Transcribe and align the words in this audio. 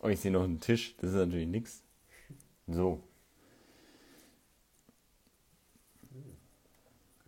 Oh, 0.00 0.08
ich 0.08 0.20
sehe 0.20 0.30
noch 0.30 0.44
einen 0.44 0.60
Tisch. 0.60 0.96
Das 0.98 1.10
ist 1.10 1.16
natürlich 1.16 1.48
nichts. 1.48 1.82
So. 2.66 3.02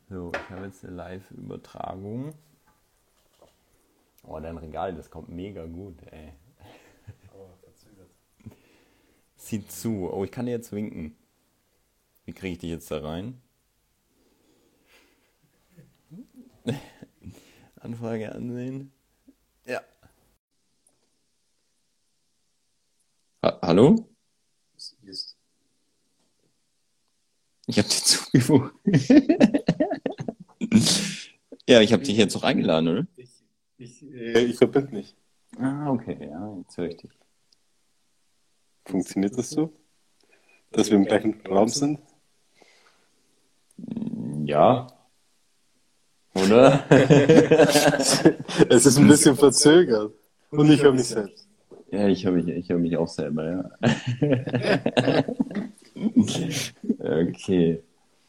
So, 0.09 0.33
ich 0.33 0.51
habe 0.51 0.67
jetzt 0.67 0.85
eine 0.85 0.95
Live-Übertragung. 0.95 2.35
Oh, 4.22 4.38
dein 4.41 4.56
Regal, 4.59 4.95
das 4.95 5.11
kommt 5.11 5.29
mega 5.29 5.67
gut, 5.67 5.96
ey. 6.11 6.33
Sieht 9.36 9.70
zu. 9.72 10.10
Oh, 10.12 10.24
ich 10.24 10.30
kann 10.30 10.46
dir 10.46 10.52
jetzt 10.52 10.72
winken. 10.72 11.16
Wie 12.24 12.32
kriege 12.32 12.52
ich 12.52 12.58
dich 12.58 12.70
jetzt 12.70 12.90
da 12.90 12.98
rein? 12.98 13.40
Anfrage 17.80 18.32
ansehen. 18.34 18.92
Ha 23.42 23.59
Hallo? 23.62 24.09
Ich 27.66 27.78
habe 27.78 27.88
dir 27.88 27.95
zugefügt. 28.02 28.74
ja, 31.69 31.80
ich 31.80 31.92
habe 31.92 32.02
dich 32.02 32.16
jetzt 32.16 32.34
noch 32.34 32.42
eingeladen, 32.42 32.88
oder? 32.88 33.06
Ich, 33.16 33.30
ich, 33.77 34.02
äh, 34.02 34.45
ich 34.45 34.56
verbinde 34.56 34.92
mich. 34.92 35.14
Ah, 35.59 35.91
okay, 35.91 36.19
ja, 36.20 36.56
jetzt 36.59 36.77
höre 36.77 36.87
ich 36.87 36.97
dich. 36.97 37.11
Funktioniert 38.87 39.39
das 39.39 39.50
so? 39.50 39.73
Dass 40.73 40.91
wir 40.91 40.97
im 40.97 41.05
gleichen 41.05 41.41
Raum 41.47 41.69
sind? 41.69 42.00
Ja. 44.45 44.89
Oder? 46.34 46.84
es 46.91 48.86
ist 48.86 48.98
ein 48.98 49.06
bisschen 49.06 49.36
verzögert. 49.36 50.12
Und 50.50 50.70
ich 50.70 50.83
höre 50.83 50.92
mich 50.92 51.06
selbst. 51.06 51.48
Ja, 51.91 52.06
ich 52.06 52.24
höre 52.24 52.33
mich, 52.33 52.48
ich 52.48 52.69
höre 52.69 52.78
mich 52.78 52.97
auch 52.97 53.09
selber, 53.09 53.51
ja. 53.51 53.65
okay. 56.98 57.83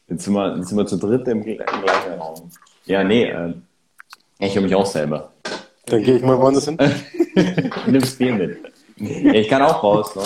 Jetzt 0.08 0.24
sind, 0.24 0.34
wir, 0.34 0.56
jetzt 0.56 0.68
sind 0.68 0.78
wir 0.78 0.86
zu 0.86 0.96
dritt 0.96 1.28
im 1.28 1.42
gleichen 1.42 2.18
Raum. 2.18 2.50
Ja, 2.86 3.04
nee, 3.04 3.24
äh, 3.24 3.52
ich 4.38 4.54
höre 4.54 4.62
mich 4.62 4.74
auch 4.74 4.86
selber. 4.86 5.34
Dann 5.86 6.02
gehe 6.02 6.16
ich 6.16 6.22
mal 6.22 6.38
woanders 6.38 6.64
hin. 6.64 6.78
Nimm's 7.86 8.16
Bier 8.16 8.34
mit. 8.34 8.58
Ich 8.96 9.48
kann 9.48 9.62
auch 9.62 9.82
raus, 9.82 10.16
ne? 10.16 10.22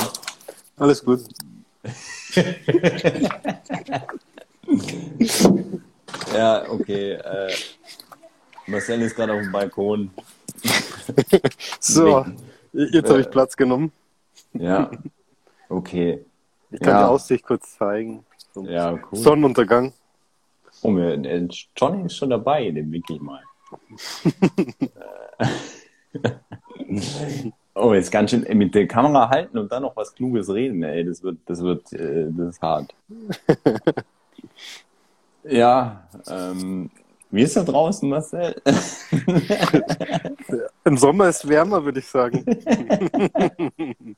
Alles 0.76 1.04
gut. 1.04 1.20
ja, 6.34 6.64
okay. 6.70 7.12
Äh, 7.12 7.52
Marcel 8.66 9.02
ist 9.02 9.14
gerade 9.16 9.34
auf 9.34 9.40
dem 9.40 9.52
Balkon. 9.52 10.10
so, 11.80 12.24
jetzt 12.74 13.08
habe 13.08 13.20
ich 13.20 13.30
Platz 13.30 13.56
genommen. 13.56 13.92
Ja, 14.52 14.90
okay. 15.68 16.24
Ich 16.70 16.80
kann 16.80 16.94
ja. 16.94 17.04
die 17.04 17.10
Aussicht 17.10 17.44
kurz 17.44 17.76
zeigen. 17.76 18.24
So 18.52 18.64
Ja, 18.64 18.92
cool. 18.92 19.18
Sonnenuntergang. 19.18 19.92
Oh, 20.82 20.96
äh, 20.98 21.48
Johnny 21.76 22.06
ist 22.06 22.16
schon 22.16 22.30
dabei, 22.30 22.70
den 22.70 22.90
winke 22.90 23.14
ich 23.14 23.20
mal. 23.20 23.42
oh, 27.74 27.94
jetzt 27.94 28.10
ganz 28.10 28.30
schön 28.30 28.44
äh, 28.44 28.54
mit 28.54 28.74
der 28.74 28.86
Kamera 28.86 29.28
halten 29.28 29.58
und 29.58 29.70
dann 29.72 29.82
noch 29.82 29.96
was 29.96 30.14
Kluges 30.14 30.48
reden, 30.50 30.82
ey, 30.82 31.04
das 31.04 31.22
wird, 31.22 31.38
das 31.46 31.62
wird, 31.62 31.92
äh, 31.92 32.28
das 32.30 32.56
ist 32.56 32.62
hart. 32.62 32.94
ja, 35.44 36.08
ähm, 36.28 36.90
wie 37.34 37.42
ist 37.42 37.56
da 37.56 37.64
draußen, 37.64 38.08
Marcel? 38.08 38.54
Im 40.84 40.96
Sommer 40.96 41.28
ist 41.28 41.48
wärmer, 41.48 41.84
würde 41.84 41.98
ich 41.98 42.06
sagen. 42.06 42.44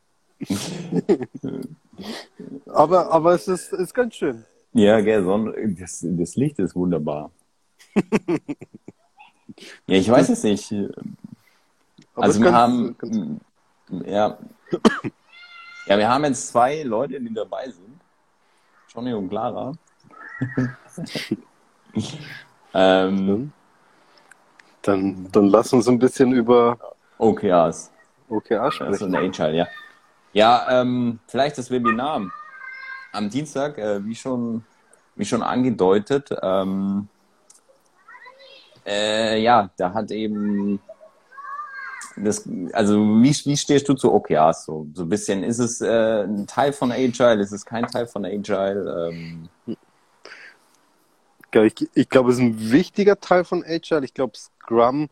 aber, 2.67 3.11
aber 3.11 3.35
es 3.35 3.49
ist, 3.49 3.73
ist 3.73 3.95
ganz 3.95 4.17
schön. 4.17 4.45
ja, 4.75 5.01
gell, 5.01 5.25
Sonne, 5.25 5.55
das, 5.79 6.01
das 6.03 6.37
Licht 6.37 6.59
ist 6.59 6.77
wunderbar. 6.77 7.31
ja, 9.87 9.97
ich 9.97 10.11
weiß 10.11 10.29
es 10.29 10.43
nicht. 10.43 10.71
Aber 12.15 12.25
Also 12.25 12.43
wir 12.43 12.53
haben, 12.53 13.41
ja, 14.05 14.37
ja, 15.87 15.99
wir 15.99 16.09
haben 16.09 16.25
jetzt 16.25 16.49
zwei 16.49 16.83
Leute, 16.83 17.19
die 17.19 17.33
dabei 17.33 17.71
sind. 17.71 17.99
Johnny 18.93 19.15
und 19.15 19.31
Clara. 19.31 19.73
Ähm, 22.75 23.53
Dann, 24.83 25.29
dann 25.33 25.47
lass 25.49 25.73
uns 25.73 25.89
ein 25.89 25.99
bisschen 25.99 26.33
über 26.33 26.79
OKRs. 27.19 27.91
OKR 28.29 28.65
Das 28.65 28.75
ist 28.75 28.77
sprechen. 28.77 29.15
ein 29.15 29.29
Agile, 29.31 29.57
ja. 29.57 29.67
Ja, 30.33 30.67
ähm, 30.83 31.19
vielleicht 31.29 31.59
das 31.59 31.71
Webinar 31.71 32.23
am 33.13 33.31
Dienstag, 33.31 33.79
äh, 33.79 34.05
wie 34.05 34.15
schon, 34.15 34.65
wie 35.15 35.25
schon 35.25 35.43
angedeutet. 35.43 36.29
Ähm, 36.43 37.09
äh, 38.85 39.41
ja, 39.41 39.71
da 39.77 39.93
hat 39.95 40.11
eben 40.11 40.81
das, 42.17 42.49
also 42.73 42.97
wie, 43.23 43.31
wie 43.45 43.57
stehst 43.57 43.89
du 43.89 43.95
zu 43.95 44.13
OKRs 44.13 44.65
so? 44.67 44.87
So 44.95 45.03
ein 45.03 45.09
bisschen, 45.09 45.43
ist 45.43 45.59
es 45.59 45.81
äh, 45.81 46.23
ein 46.25 46.47
Teil 46.47 46.73
von 46.73 46.93
Agile, 46.93 47.41
ist 47.43 47.53
es 47.53 47.65
kein 47.65 47.87
Teil 47.87 48.07
von 48.07 48.25
Agile? 48.25 49.11
Ähm, 49.11 49.49
Ja, 49.67 49.75
Ich, 51.53 51.89
ich 51.95 52.09
glaube, 52.09 52.31
es 52.31 52.37
ist 52.37 52.43
ein 52.43 52.71
wichtiger 52.71 53.19
Teil 53.19 53.45
von 53.45 53.65
Agile. 53.65 54.05
Ich 54.05 54.13
glaube, 54.15 54.37
Scrum 54.37 55.09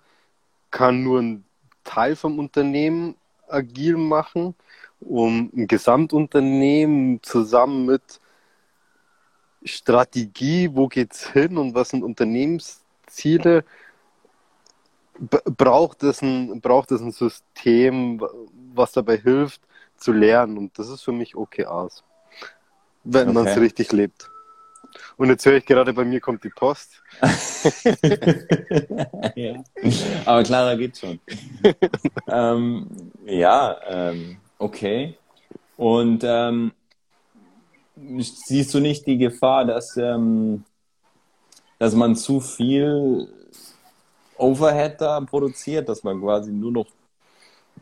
kann 0.71 1.03
nur 1.03 1.21
ein 1.21 1.45
Teil 1.85 2.17
vom 2.17 2.39
Unternehmen 2.39 3.15
agil 3.49 3.97
machen, 3.97 4.55
um 5.01 5.51
ein 5.55 5.67
Gesamtunternehmen 5.67 7.23
zusammen 7.23 7.87
mit 7.87 8.21
Strategie, 9.65 10.71
wo 10.73 10.89
geht's 10.89 11.31
hin 11.31 11.57
und 11.57 11.75
was 11.75 11.91
sind 11.91 12.03
Unternehmensziele, 12.03 13.65
braucht 15.57 16.03
es 16.03 16.21
ein, 16.23 16.61
braucht 16.61 16.91
es 16.93 17.01
ein 17.01 17.13
System, 17.13 18.21
was 18.75 18.93
dabei 18.93 19.17
hilft, 19.17 19.63
zu 19.97 20.13
lernen. 20.13 20.59
Und 20.59 20.79
das 20.79 20.89
ist 20.89 21.03
für 21.03 21.13
mich 21.13 21.37
OKRs, 21.37 22.03
wenn 23.05 23.33
man 23.33 23.45
es 23.45 23.53
Okay. 23.53 23.61
richtig 23.61 23.93
lebt. 23.93 24.34
Und 25.17 25.29
jetzt 25.29 25.45
höre 25.47 25.57
ich 25.57 25.67
gerade, 25.67 25.93
bei 25.93 26.05
mir 26.05 26.21
kommt 26.21 26.45
die 26.45 26.51
Post. 26.51 27.03
ja. 29.35 29.63
Aber 30.25 30.43
Clara 30.43 30.75
geht 30.75 30.99
schon. 30.99 31.21
ähm, 32.29 32.87
ja, 33.25 33.77
ähm, 33.87 34.37
okay. 34.59 35.17
Und 35.77 36.23
ähm, 36.25 36.73
siehst 38.19 38.75
du 38.75 38.81
nicht 38.81 39.07
die 39.07 39.19
Gefahr, 39.19 39.65
dass, 39.65 39.97
ähm, 39.97 40.65
dass 41.79 41.95
man 41.95 42.17
zu 42.17 42.41
viel 42.41 43.29
Overhead 44.37 45.01
da 45.01 45.21
produziert, 45.21 45.89
dass 45.89 46.03
man 46.03 46.21
quasi 46.21 46.51
nur 46.51 46.73
noch 46.73 46.87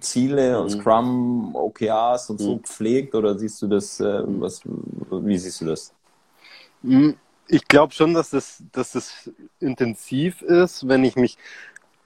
Ziele 0.00 0.60
und 0.60 0.74
Mhm. 0.74 0.80
Scrum, 0.80 1.54
OKRs 1.54 2.30
und 2.30 2.40
so 2.40 2.56
Mhm. 2.56 2.64
pflegt? 2.64 3.14
Oder 3.14 3.38
siehst 3.38 3.62
du 3.62 3.68
das, 3.68 4.00
äh, 4.00 4.22
was, 4.26 4.60
wie 4.64 5.38
siehst 5.38 5.60
du 5.60 5.66
das? 5.66 5.94
Mm, 6.82 7.12
Ich 7.48 7.66
glaube 7.68 7.92
schon, 7.92 8.14
dass 8.14 8.30
das, 8.30 8.62
dass 8.72 8.92
das 8.92 9.30
intensiv 9.60 10.42
ist, 10.42 10.88
wenn 10.88 11.04
ich 11.04 11.16
mich 11.16 11.36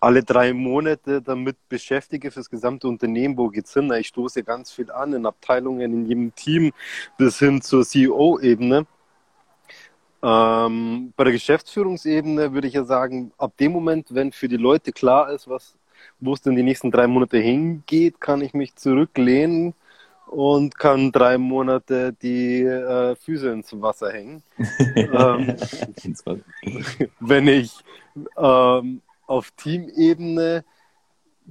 alle 0.01 0.23
drei 0.25 0.53
Monate 0.53 1.23
damit 1.23 1.57
beschäftige 1.69 2.31
fürs 2.31 2.51
gesamte 2.51 2.89
Unternehmen, 2.89 3.37
wo 3.39 3.49
geht's 3.49 3.75
hin? 3.75 3.93
Ich 3.93 4.09
stoße 4.09 4.43
ganz 4.45 4.73
viel 4.73 4.91
an 4.91 5.13
in 5.15 5.27
Abteilungen, 5.27 5.93
in 5.93 6.07
jedem 6.07 6.35
Team 6.35 6.73
bis 7.19 7.39
hin 7.39 7.63
zur 7.63 7.85
CEO-Ebene. 7.85 8.87
Ähm, 10.23 11.13
bei 11.17 11.25
der 11.25 11.33
Geschäftsführungsebene 11.33 12.53
würde 12.53 12.69
ich 12.69 12.75
ja 12.75 12.85
sagen, 12.85 13.33
ab 13.39 13.57
dem 13.59 13.73
Moment, 13.73 14.15
wenn 14.15 14.33
für 14.33 14.49
die 14.49 14.57
Leute 14.57 14.93
klar 14.93 15.31
ist, 15.33 15.49
was, 15.49 15.77
wo 16.21 16.33
es 16.35 16.43
denn 16.43 16.57
die 16.57 16.63
nächsten 16.63 16.91
drei 16.91 17.07
Monate 17.07 17.39
hingeht, 17.39 18.21
kann 18.21 18.41
ich 18.41 18.55
mich 18.55 18.75
zurücklehnen 18.77 19.75
und 20.27 20.77
kann 20.79 21.13
drei 21.13 21.39
Monate 21.39 22.13
die 22.13 22.63
äh, 22.63 23.15
Füße 23.17 23.51
ins 23.51 23.73
Wasser 23.81 24.13
hängen. 24.13 24.43
ähm, 24.97 25.57
wenn 27.21 27.49
ich 27.49 27.73
ähm, 28.37 29.03
auf 29.27 29.51
Teamebene 29.53 30.65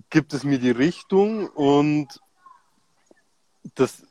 gibt 0.10 0.33
es 0.33 0.44
mir 0.44 0.60
die 0.60 0.72
Richtung 0.72 1.48
und 1.50 2.19
das 3.75 4.04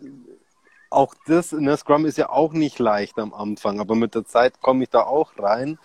auch 0.90 1.14
das 1.26 1.52
in 1.52 1.64
der 1.64 1.76
Scrum 1.76 2.06
ist 2.06 2.18
ja 2.18 2.30
auch 2.30 2.52
nicht 2.52 2.78
leicht 2.78 3.18
am 3.18 3.34
Anfang, 3.34 3.80
aber 3.80 3.94
mit 3.94 4.14
der 4.14 4.24
Zeit 4.24 4.60
komme 4.60 4.84
ich 4.84 4.90
da 4.90 5.02
auch 5.02 5.32
rein 5.38 5.78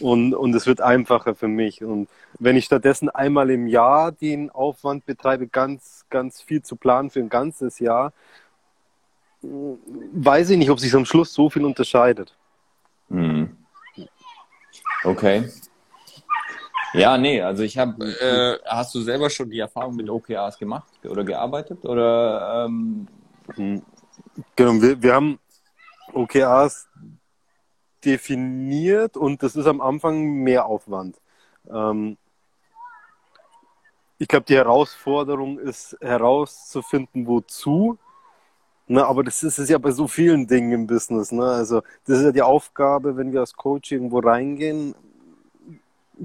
und, 0.00 0.34
und 0.34 0.54
es 0.54 0.66
wird 0.66 0.80
einfacher 0.80 1.34
für 1.34 1.48
mich. 1.48 1.82
Und 1.82 2.08
wenn 2.38 2.56
ich 2.56 2.64
stattdessen 2.64 3.08
einmal 3.08 3.50
im 3.50 3.66
Jahr 3.66 4.12
den 4.12 4.50
Aufwand 4.50 5.06
betreibe, 5.06 5.48
ganz, 5.48 6.04
ganz 6.10 6.40
viel 6.40 6.62
zu 6.62 6.76
planen 6.76 7.10
für 7.10 7.20
ein 7.20 7.28
ganzes 7.28 7.78
Jahr, 7.78 8.12
weiß 9.42 10.50
ich 10.50 10.58
nicht, 10.58 10.70
ob 10.70 10.80
sich 10.80 10.94
am 10.94 11.04
Schluss 11.04 11.32
so 11.32 11.48
viel 11.50 11.64
unterscheidet. 11.64 12.36
Mhm. 13.08 13.56
Okay. 15.04 15.48
Ja, 16.94 17.18
nee, 17.18 17.42
also 17.42 17.62
ich 17.62 17.76
habe, 17.76 18.04
äh, 18.04 18.58
hast 18.66 18.94
du 18.94 19.00
selber 19.00 19.28
schon 19.28 19.50
die 19.50 19.58
Erfahrung 19.58 19.94
mit 19.96 20.08
OKRs 20.08 20.58
gemacht 20.58 20.88
oder 21.04 21.22
gearbeitet 21.22 21.84
oder? 21.84 22.66
Ähm... 22.66 23.06
Genau, 24.56 24.82
wir, 24.82 25.02
wir 25.02 25.14
haben 25.14 25.38
OKRs 26.12 26.88
definiert 28.08 29.16
und 29.16 29.42
das 29.42 29.54
ist 29.54 29.66
am 29.66 29.82
Anfang 29.82 30.42
mehr 30.42 30.64
Aufwand. 30.64 31.20
Ähm, 31.70 32.16
ich 34.16 34.26
glaube, 34.26 34.46
die 34.46 34.56
Herausforderung 34.56 35.58
ist 35.58 35.96
herauszufinden, 36.00 37.26
wozu. 37.26 37.98
Ne, 38.86 39.04
aber 39.04 39.22
das 39.22 39.42
ist 39.42 39.58
es 39.58 39.68
ja 39.68 39.76
bei 39.76 39.90
so 39.90 40.08
vielen 40.08 40.46
Dingen 40.46 40.72
im 40.72 40.86
Business. 40.86 41.30
Ne? 41.30 41.44
Also 41.44 41.82
das 42.06 42.18
ist 42.18 42.24
ja 42.24 42.32
die 42.32 42.42
Aufgabe, 42.42 43.18
wenn 43.18 43.32
wir 43.32 43.40
als 43.40 43.52
Coach 43.52 43.92
irgendwo 43.92 44.20
reingehen, 44.20 44.94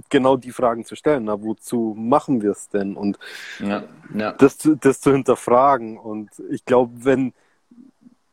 genau 0.09 0.37
die 0.37 0.51
Fragen 0.51 0.85
zu 0.85 0.95
stellen. 0.95 1.25
Na, 1.25 1.41
wozu 1.41 1.93
machen 1.97 2.41
wir 2.41 2.51
es 2.51 2.69
denn? 2.69 2.95
Und 2.95 3.19
ja, 3.59 3.83
ja. 4.15 4.31
Das, 4.31 4.57
das 4.79 5.01
zu 5.01 5.11
hinterfragen. 5.11 5.97
Und 5.97 6.29
ich 6.49 6.63
glaube, 6.63 6.93
wenn, 7.03 7.33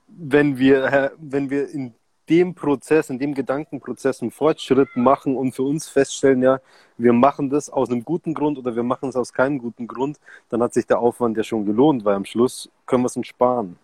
wenn, 0.06 0.58
wir, 0.58 1.12
wenn 1.18 1.50
wir 1.50 1.68
in 1.68 1.94
dem 2.30 2.54
Prozess, 2.54 3.10
in 3.10 3.18
dem 3.18 3.34
Gedankenprozess 3.34 4.22
einen 4.22 4.30
Fortschritt 4.30 4.88
machen 4.94 5.36
und 5.36 5.52
für 5.52 5.64
uns 5.64 5.88
feststellen, 5.88 6.42
ja, 6.42 6.60
wir 6.96 7.12
machen 7.12 7.50
das 7.50 7.68
aus 7.68 7.90
einem 7.90 8.04
guten 8.04 8.34
Grund 8.34 8.58
oder 8.58 8.76
wir 8.76 8.84
machen 8.84 9.08
es 9.08 9.16
aus 9.16 9.32
keinem 9.32 9.58
guten 9.58 9.86
Grund, 9.86 10.18
dann 10.48 10.62
hat 10.62 10.72
sich 10.72 10.86
der 10.86 11.00
Aufwand 11.00 11.36
ja 11.36 11.42
schon 11.42 11.66
gelohnt, 11.66 12.04
weil 12.04 12.14
am 12.14 12.24
Schluss 12.24 12.70
können 12.86 13.02
wir 13.02 13.08
es 13.08 13.16
uns 13.16 13.26
sparen. 13.26 13.76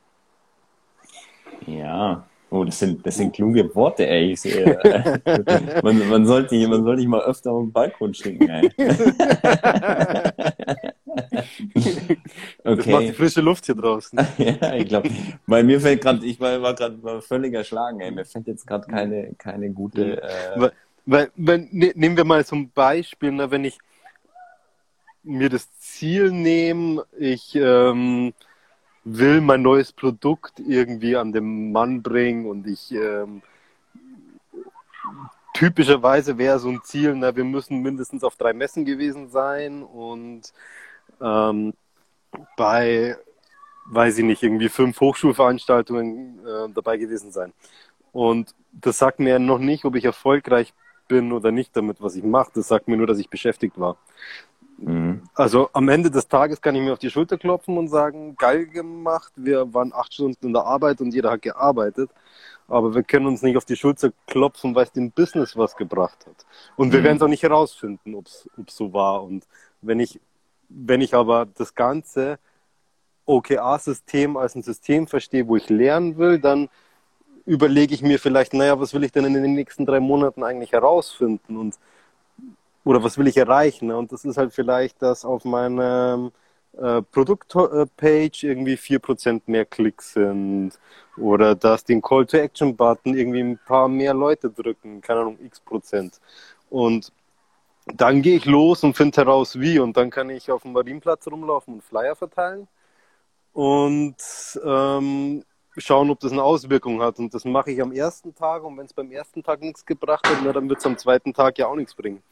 Ja, 1.67 2.25
oh, 2.51 2.65
das 2.65 2.79
sind, 2.79 3.05
das 3.05 3.17
sind 3.17 3.35
kluge 3.35 3.75
Worte, 3.75 4.07
ey. 4.07 4.37
Sehe, 4.37 4.79
man, 5.83 6.09
man, 6.09 6.27
sollte, 6.27 6.69
man 6.69 6.85
sollte 6.85 7.09
mal 7.09 7.23
öfter 7.23 7.53
auf 7.53 7.65
den 7.65 7.73
Balkon 7.73 8.15
schicken, 8.15 8.49
ey. 8.49 8.71
Okay. 11.75 12.19
Das 12.65 12.87
macht 12.87 13.03
die 13.03 13.13
frische 13.13 13.41
Luft 13.41 13.67
hier 13.67 13.75
draußen. 13.75 14.19
ja, 14.39 14.75
ich 14.75 14.89
glaube, 14.89 15.11
bei 15.47 15.63
mir 15.63 15.81
fällt 15.81 16.03
gerade, 16.03 16.25
ich 16.27 16.41
war, 16.41 16.61
war 16.61 16.75
gerade 16.75 17.23
völlig 17.23 17.55
erschlagen, 17.55 18.01
ey. 18.01 18.11
Mir 18.11 18.25
fällt 18.25 18.47
jetzt 18.47 18.67
gerade 18.67 18.87
keine, 18.89 19.35
keine 19.39 19.71
gute. 19.71 20.23
Äh... 20.23 20.61
Weil, 20.61 20.73
weil, 21.07 21.31
wenn, 21.37 21.69
ne, 21.71 21.93
nehmen 21.95 22.17
wir 22.17 22.25
mal 22.25 22.45
zum 22.45 22.71
Beispiel, 22.71 23.33
ne, 23.33 23.51
wenn 23.51 23.65
ich 23.65 23.79
mir 25.23 25.49
das 25.49 25.69
Ziel 25.79 26.31
nehme, 26.31 27.05
ich 27.19 27.55
ähm, 27.55 28.33
will 29.05 29.41
mein 29.41 29.63
neues 29.63 29.93
Produkt 29.93 30.61
irgendwie 30.61 31.17
an 31.17 31.33
den 31.33 31.73
Mann 31.73 32.03
bringen 32.03 32.47
und 32.47 32.67
ich 32.67 32.93
ähm, 32.93 33.43
typischerweise 35.57 36.39
wäre 36.39 36.59
so 36.59 36.69
ein 36.69 36.83
Ziel, 36.83 37.15
na, 37.15 37.35
wir 37.35 37.45
müssen 37.45 37.81
mindestens 37.81 38.23
auf 38.25 38.37
drei 38.37 38.53
Messen 38.53 38.85
gewesen 38.85 39.31
sein 39.31 39.83
und 39.83 40.53
ähm, 41.21 41.75
bei, 42.57 43.17
weiß 43.87 44.19
ich 44.19 44.25
nicht, 44.25 44.43
irgendwie 44.43 44.69
fünf 44.69 45.01
Hochschulveranstaltungen 45.01 46.41
äh, 46.47 46.69
dabei 46.75 46.97
gewesen 46.97 47.33
sein. 47.33 47.53
Und 48.13 48.55
das 48.73 48.99
sagt 48.99 49.21
mir 49.21 49.39
noch 49.39 49.59
nicht, 49.59 49.85
ob 49.85 49.95
ich 49.95 50.05
erfolgreich 50.05 50.73
bin 51.09 51.33
oder 51.33 51.53
nicht 51.53 51.77
damit, 51.77 52.01
was 52.01 52.17
ich 52.17 52.25
mache. 52.25 52.51
Das 52.55 52.69
sagt 52.69 52.89
mir 52.89 52.97
nur, 52.97 53.07
dass 53.07 53.19
ich 53.19 53.31
beschäftigt 53.31 53.79
war. 53.79 53.97
Mhm. 54.79 55.23
Also 55.35 55.71
am 55.73 55.89
Ende 55.89 56.11
des 56.11 56.29
Tages 56.29 56.61
kann 56.61 56.75
ich 56.75 56.83
mir 56.83 56.93
auf 56.93 56.99
die 56.99 57.11
Schulter 57.11 57.39
klopfen 57.39 57.79
und 57.79 57.89
sagen, 57.89 58.37
geil 58.37 58.67
gemacht, 58.67 59.33
wir 59.37 59.73
waren 59.73 59.93
acht 59.93 60.13
Stunden 60.13 60.47
in 60.47 60.53
der 60.53 60.65
Arbeit 60.65 61.01
und 61.01 61.15
jeder 61.15 61.31
hat 61.31 61.43
gearbeitet. 61.43 62.11
Aber 62.69 62.95
wir 62.95 63.03
können 63.05 63.27
uns 63.27 63.43
nicht 63.43 63.57
auf 63.57 63.65
die 63.65 63.77
Schulter 63.77 64.13
klopfen, 64.27 64.75
weil 64.75 64.85
es 64.85 64.93
dem 64.93 65.13
Business 65.13 65.57
was 65.57 65.77
gebracht 65.77 66.27
hat. 66.27 66.45
Und 66.77 66.93
wir 66.93 67.01
mhm. 67.01 67.05
werden 67.05 67.17
es 67.17 67.23
auch 67.23 67.29
nicht 67.29 67.43
herausfinden, 67.43 68.15
ob 68.15 68.27
es 68.27 68.49
so 68.69 68.93
war. 68.93 69.23
Und 69.23 69.47
wenn 69.83 70.01
ich 70.01 70.21
wenn 70.69 71.01
ich 71.01 71.15
aber 71.15 71.47
das 71.47 71.75
ganze 71.75 72.39
OKR-System 73.27 74.37
als 74.37 74.55
ein 74.55 74.63
System 74.63 75.07
verstehe, 75.07 75.47
wo 75.49 75.57
ich 75.57 75.69
lernen 75.69 76.17
will, 76.17 76.39
dann 76.39 76.69
überlege 77.45 77.95
ich 77.95 78.03
mir 78.03 78.19
vielleicht, 78.19 78.55
naja, 78.55 78.79
was 78.81 78.95
will 78.95 79.05
ich 79.05 79.13
denn 79.13 79.25
in 79.25 79.35
den 79.35 79.55
nächsten 79.55 79.87
drei 79.87 80.01
Monaten 80.01 80.43
eigentlich 80.43 80.73
herausfinden 80.73 81.57
und 81.57 81.77
oder 82.85 83.03
was 83.03 83.19
will 83.19 83.27
ich 83.27 83.37
erreichen? 83.37 83.91
Und 83.91 84.13
das 84.13 84.25
ist 84.25 84.37
halt 84.37 84.53
vielleicht, 84.55 85.03
dass 85.03 85.25
auf 85.25 85.45
meiner 85.45 86.31
äh, 86.77 87.03
Produktpage 87.03 88.45
irgendwie 88.45 88.77
vier 88.77 89.01
Prozent 89.01 89.49
mehr 89.49 89.65
Klicks 89.65 90.13
sind 90.13 90.73
oder 91.17 91.55
dass 91.57 91.85
den 91.85 92.01
Call-to-Action-Button 92.03 93.17
irgendwie 93.17 93.41
ein 93.41 93.59
paar 93.67 93.89
mehr 93.89 94.15
Leute 94.15 94.51
drücken, 94.51 95.01
keine 95.01 95.21
Ahnung, 95.21 95.39
x 95.45 95.59
Prozent. 95.61 96.21
Und 96.71 97.13
dann 97.87 98.23
gehe 98.23 98.37
ich 98.37 98.45
los 98.45 98.83
und 98.83 98.97
finde 98.97 99.17
heraus, 99.19 99.59
wie. 99.59 99.79
Und 99.79 99.97
dann 99.97 100.11
kann 100.11 100.31
ich 100.31 100.51
auf 100.51 100.63
dem 100.63 100.73
Marienplatz 100.73 101.27
rumlaufen 101.29 101.75
und 101.75 101.85
Flyer 101.85 102.17
verteilen 102.17 102.69
und 103.53 104.17
ähm, 104.65 105.45
schauen, 105.79 106.11
ob 106.11 106.21
das 106.21 106.33
eine 106.33 106.43
Auswirkung 106.43 107.01
hat. 107.01 107.19
Und 107.19 107.33
das 107.33 107.45
mache 107.45 107.71
ich 107.71 107.81
am 107.81 107.93
ersten 107.93 108.35
Tag. 108.35 108.65
Und 108.65 108.77
wenn 108.77 108.87
es 108.87 108.93
beim 108.93 109.11
ersten 109.11 109.43
Tag 109.43 109.61
nichts 109.61 109.85
gebracht 109.87 110.29
hat, 110.29 110.39
na, 110.45 110.53
dann 110.53 110.69
wird 110.69 110.81
es 110.81 110.87
am 110.87 110.99
zweiten 110.99 111.33
Tag 111.33 111.59
ja 111.59 111.69
auch 111.69 111.77
nichts 111.77 111.95
bringen. 111.95 112.23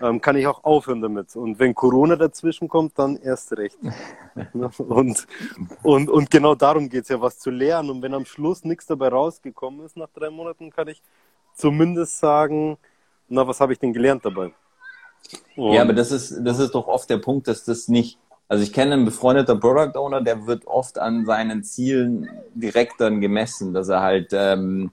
Ähm, 0.00 0.20
kann 0.20 0.36
ich 0.36 0.46
auch 0.46 0.62
aufhören 0.64 1.00
damit. 1.00 1.34
Und 1.36 1.58
wenn 1.58 1.74
Corona 1.74 2.16
dazwischen 2.16 2.68
kommt, 2.68 2.98
dann 2.98 3.16
erst 3.16 3.56
recht. 3.56 3.78
und, 4.78 5.26
und, 5.82 6.10
und 6.10 6.30
genau 6.30 6.54
darum 6.54 6.88
geht 6.88 7.04
es 7.04 7.08
ja, 7.08 7.20
was 7.20 7.38
zu 7.38 7.50
lernen. 7.50 7.90
Und 7.90 8.02
wenn 8.02 8.14
am 8.14 8.24
Schluss 8.24 8.64
nichts 8.64 8.86
dabei 8.86 9.08
rausgekommen 9.08 9.86
ist 9.86 9.96
nach 9.96 10.10
drei 10.12 10.30
Monaten, 10.30 10.70
kann 10.70 10.88
ich 10.88 11.02
zumindest 11.54 12.18
sagen, 12.18 12.78
na, 13.28 13.46
was 13.46 13.60
habe 13.60 13.72
ich 13.72 13.78
denn 13.78 13.92
gelernt 13.92 14.24
dabei? 14.24 14.52
Und 15.56 15.72
ja, 15.72 15.82
aber 15.82 15.92
das 15.92 16.12
ist, 16.12 16.40
das 16.42 16.58
ist 16.58 16.74
doch 16.74 16.86
oft 16.86 17.10
der 17.10 17.18
Punkt, 17.18 17.48
dass 17.48 17.64
das 17.64 17.88
nicht, 17.88 18.18
also 18.48 18.62
ich 18.62 18.72
kenne 18.72 18.94
einen 18.94 19.04
befreundeten 19.04 19.60
Product 19.60 19.98
Owner, 19.98 20.20
der 20.20 20.46
wird 20.46 20.66
oft 20.66 20.98
an 20.98 21.26
seinen 21.26 21.64
Zielen 21.64 22.28
direkt 22.54 23.00
dann 23.00 23.20
gemessen, 23.20 23.74
dass 23.74 23.88
er 23.88 24.00
halt, 24.00 24.30
ähm, 24.32 24.90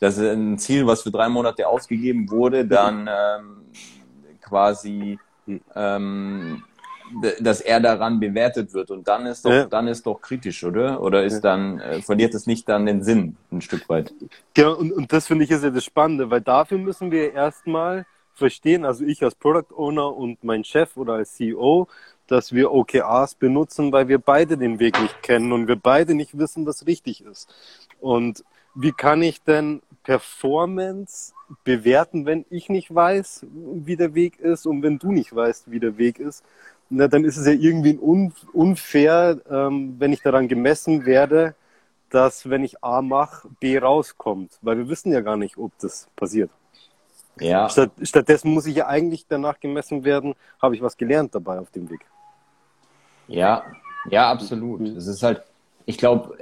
dass 0.00 0.18
er 0.18 0.32
ein 0.32 0.58
Ziel, 0.58 0.86
was 0.86 1.02
für 1.02 1.10
drei 1.10 1.28
Monate 1.28 1.66
ausgegeben 1.66 2.30
wurde, 2.30 2.66
dann 2.66 3.08
ähm, 3.08 3.64
quasi, 4.40 5.18
ähm, 5.74 6.62
dass 7.40 7.60
er 7.60 7.80
daran 7.80 8.20
bewertet 8.20 8.72
wird 8.72 8.90
und 8.90 9.08
dann 9.08 9.26
ist 9.26 9.44
doch, 9.44 9.50
ja. 9.50 9.64
dann 9.64 9.88
ist 9.88 10.06
doch 10.06 10.20
kritisch, 10.20 10.62
oder? 10.62 11.02
Oder 11.02 11.24
ist 11.24 11.34
ja. 11.34 11.40
dann, 11.40 11.80
äh, 11.80 12.02
verliert 12.02 12.34
es 12.34 12.46
nicht 12.46 12.68
dann 12.68 12.86
den 12.86 13.02
Sinn 13.02 13.36
ein 13.50 13.60
Stück 13.60 13.88
weit? 13.88 14.12
Genau, 14.54 14.74
und, 14.74 14.92
und 14.92 15.12
das 15.12 15.26
finde 15.26 15.44
ich 15.44 15.50
ist 15.50 15.64
ja 15.64 15.70
das 15.70 15.84
Spannende, 15.84 16.30
weil 16.30 16.40
dafür 16.40 16.78
müssen 16.78 17.10
wir 17.10 17.32
erstmal 17.32 18.06
verstehen, 18.40 18.84
also 18.84 19.04
ich 19.04 19.22
als 19.22 19.36
Product 19.36 19.72
Owner 19.76 20.16
und 20.16 20.42
mein 20.42 20.64
Chef 20.64 20.96
oder 20.96 21.14
als 21.14 21.34
CEO, 21.34 21.86
dass 22.26 22.52
wir 22.52 22.72
OKRs 22.72 23.36
benutzen, 23.36 23.92
weil 23.92 24.08
wir 24.08 24.18
beide 24.18 24.56
den 24.56 24.80
Weg 24.80 25.00
nicht 25.00 25.22
kennen 25.22 25.52
und 25.52 25.68
wir 25.68 25.76
beide 25.76 26.14
nicht 26.14 26.36
wissen, 26.36 26.66
was 26.66 26.86
richtig 26.86 27.24
ist. 27.24 27.48
Und 28.00 28.44
wie 28.74 28.92
kann 28.92 29.22
ich 29.22 29.42
denn 29.42 29.82
Performance 30.04 31.32
bewerten, 31.64 32.26
wenn 32.26 32.44
ich 32.50 32.68
nicht 32.68 32.94
weiß, 32.94 33.46
wie 33.86 33.96
der 33.96 34.14
Weg 34.14 34.38
ist 34.40 34.66
und 34.66 34.82
wenn 34.82 34.98
du 34.98 35.12
nicht 35.12 35.34
weißt, 35.34 35.70
wie 35.70 35.80
der 35.80 35.98
Weg 35.98 36.18
ist? 36.18 36.44
Na, 36.88 37.08
dann 37.08 37.24
ist 37.24 37.36
es 37.36 37.46
ja 37.46 37.52
irgendwie 37.52 37.96
unfair, 38.52 39.40
ähm, 39.50 39.96
wenn 39.98 40.12
ich 40.12 40.22
daran 40.22 40.48
gemessen 40.48 41.06
werde, 41.06 41.54
dass 42.10 42.48
wenn 42.50 42.64
ich 42.64 42.82
A 42.82 43.02
mache, 43.02 43.48
B 43.60 43.78
rauskommt, 43.78 44.58
weil 44.62 44.78
wir 44.78 44.88
wissen 44.88 45.12
ja 45.12 45.20
gar 45.20 45.36
nicht, 45.36 45.56
ob 45.56 45.72
das 45.78 46.08
passiert. 46.16 46.50
Ja. 47.40 47.68
Statt, 47.68 47.90
stattdessen 48.02 48.52
muss 48.52 48.66
ich 48.66 48.76
ja 48.76 48.86
eigentlich 48.86 49.26
danach 49.28 49.58
gemessen 49.58 50.04
werden, 50.04 50.34
habe 50.60 50.74
ich 50.74 50.82
was 50.82 50.96
gelernt 50.96 51.34
dabei 51.34 51.58
auf 51.58 51.70
dem 51.70 51.90
Weg. 51.90 52.00
Ja, 53.28 53.64
ja, 54.08 54.30
absolut. 54.30 54.80
Es 54.96 55.06
ist 55.06 55.22
halt, 55.22 55.42
ich 55.86 55.98
glaube, 55.98 56.36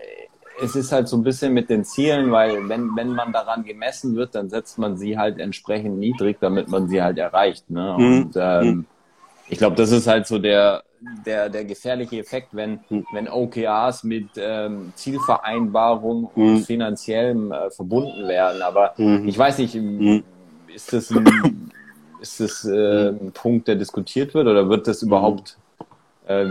es 0.60 0.74
ist 0.74 0.92
halt 0.92 1.08
so 1.08 1.16
ein 1.16 1.22
bisschen 1.22 1.52
mit 1.52 1.70
den 1.70 1.84
Zielen, 1.84 2.30
weil 2.32 2.68
wenn, 2.68 2.96
wenn 2.96 3.12
man 3.12 3.32
daran 3.32 3.64
gemessen 3.64 4.16
wird, 4.16 4.34
dann 4.34 4.48
setzt 4.48 4.78
man 4.78 4.96
sie 4.96 5.18
halt 5.18 5.38
entsprechend 5.38 5.98
niedrig, 5.98 6.38
damit 6.40 6.68
man 6.68 6.88
sie 6.88 7.02
halt 7.02 7.18
erreicht. 7.18 7.70
Ne? 7.70 7.94
Mhm. 7.96 8.22
Und 8.22 8.36
ähm, 8.36 8.66
mhm. 8.66 8.86
ich 9.48 9.58
glaube, 9.58 9.76
das 9.76 9.92
ist 9.92 10.06
halt 10.06 10.26
so 10.26 10.38
der, 10.38 10.82
der, 11.24 11.48
der 11.48 11.64
gefährliche 11.64 12.18
Effekt, 12.18 12.48
wenn, 12.52 12.80
mhm. 12.88 13.06
wenn 13.12 13.28
OKRs 13.28 14.04
mit 14.04 14.28
ähm, 14.36 14.92
Zielvereinbarung 14.96 16.30
und 16.34 16.54
mhm. 16.54 16.62
finanziellem 16.64 17.52
äh, 17.52 17.70
verbunden 17.70 18.26
werden. 18.28 18.62
Aber 18.62 18.94
mhm. 18.96 19.28
ich 19.28 19.38
weiß 19.38 19.58
nicht, 19.58 19.74
mhm. 19.74 20.24
Ist 20.78 20.92
das 20.92 21.10
ein, 21.10 21.72
ist 22.20 22.38
das, 22.38 22.64
äh, 22.64 23.08
ein 23.08 23.32
Punkt, 23.32 23.66
der 23.66 23.74
diskutiert 23.74 24.32
wird 24.32 24.46
oder 24.46 24.68
wird 24.68 24.86
das 24.86 25.02
überhaupt 25.02 25.58
äh, 26.28 26.44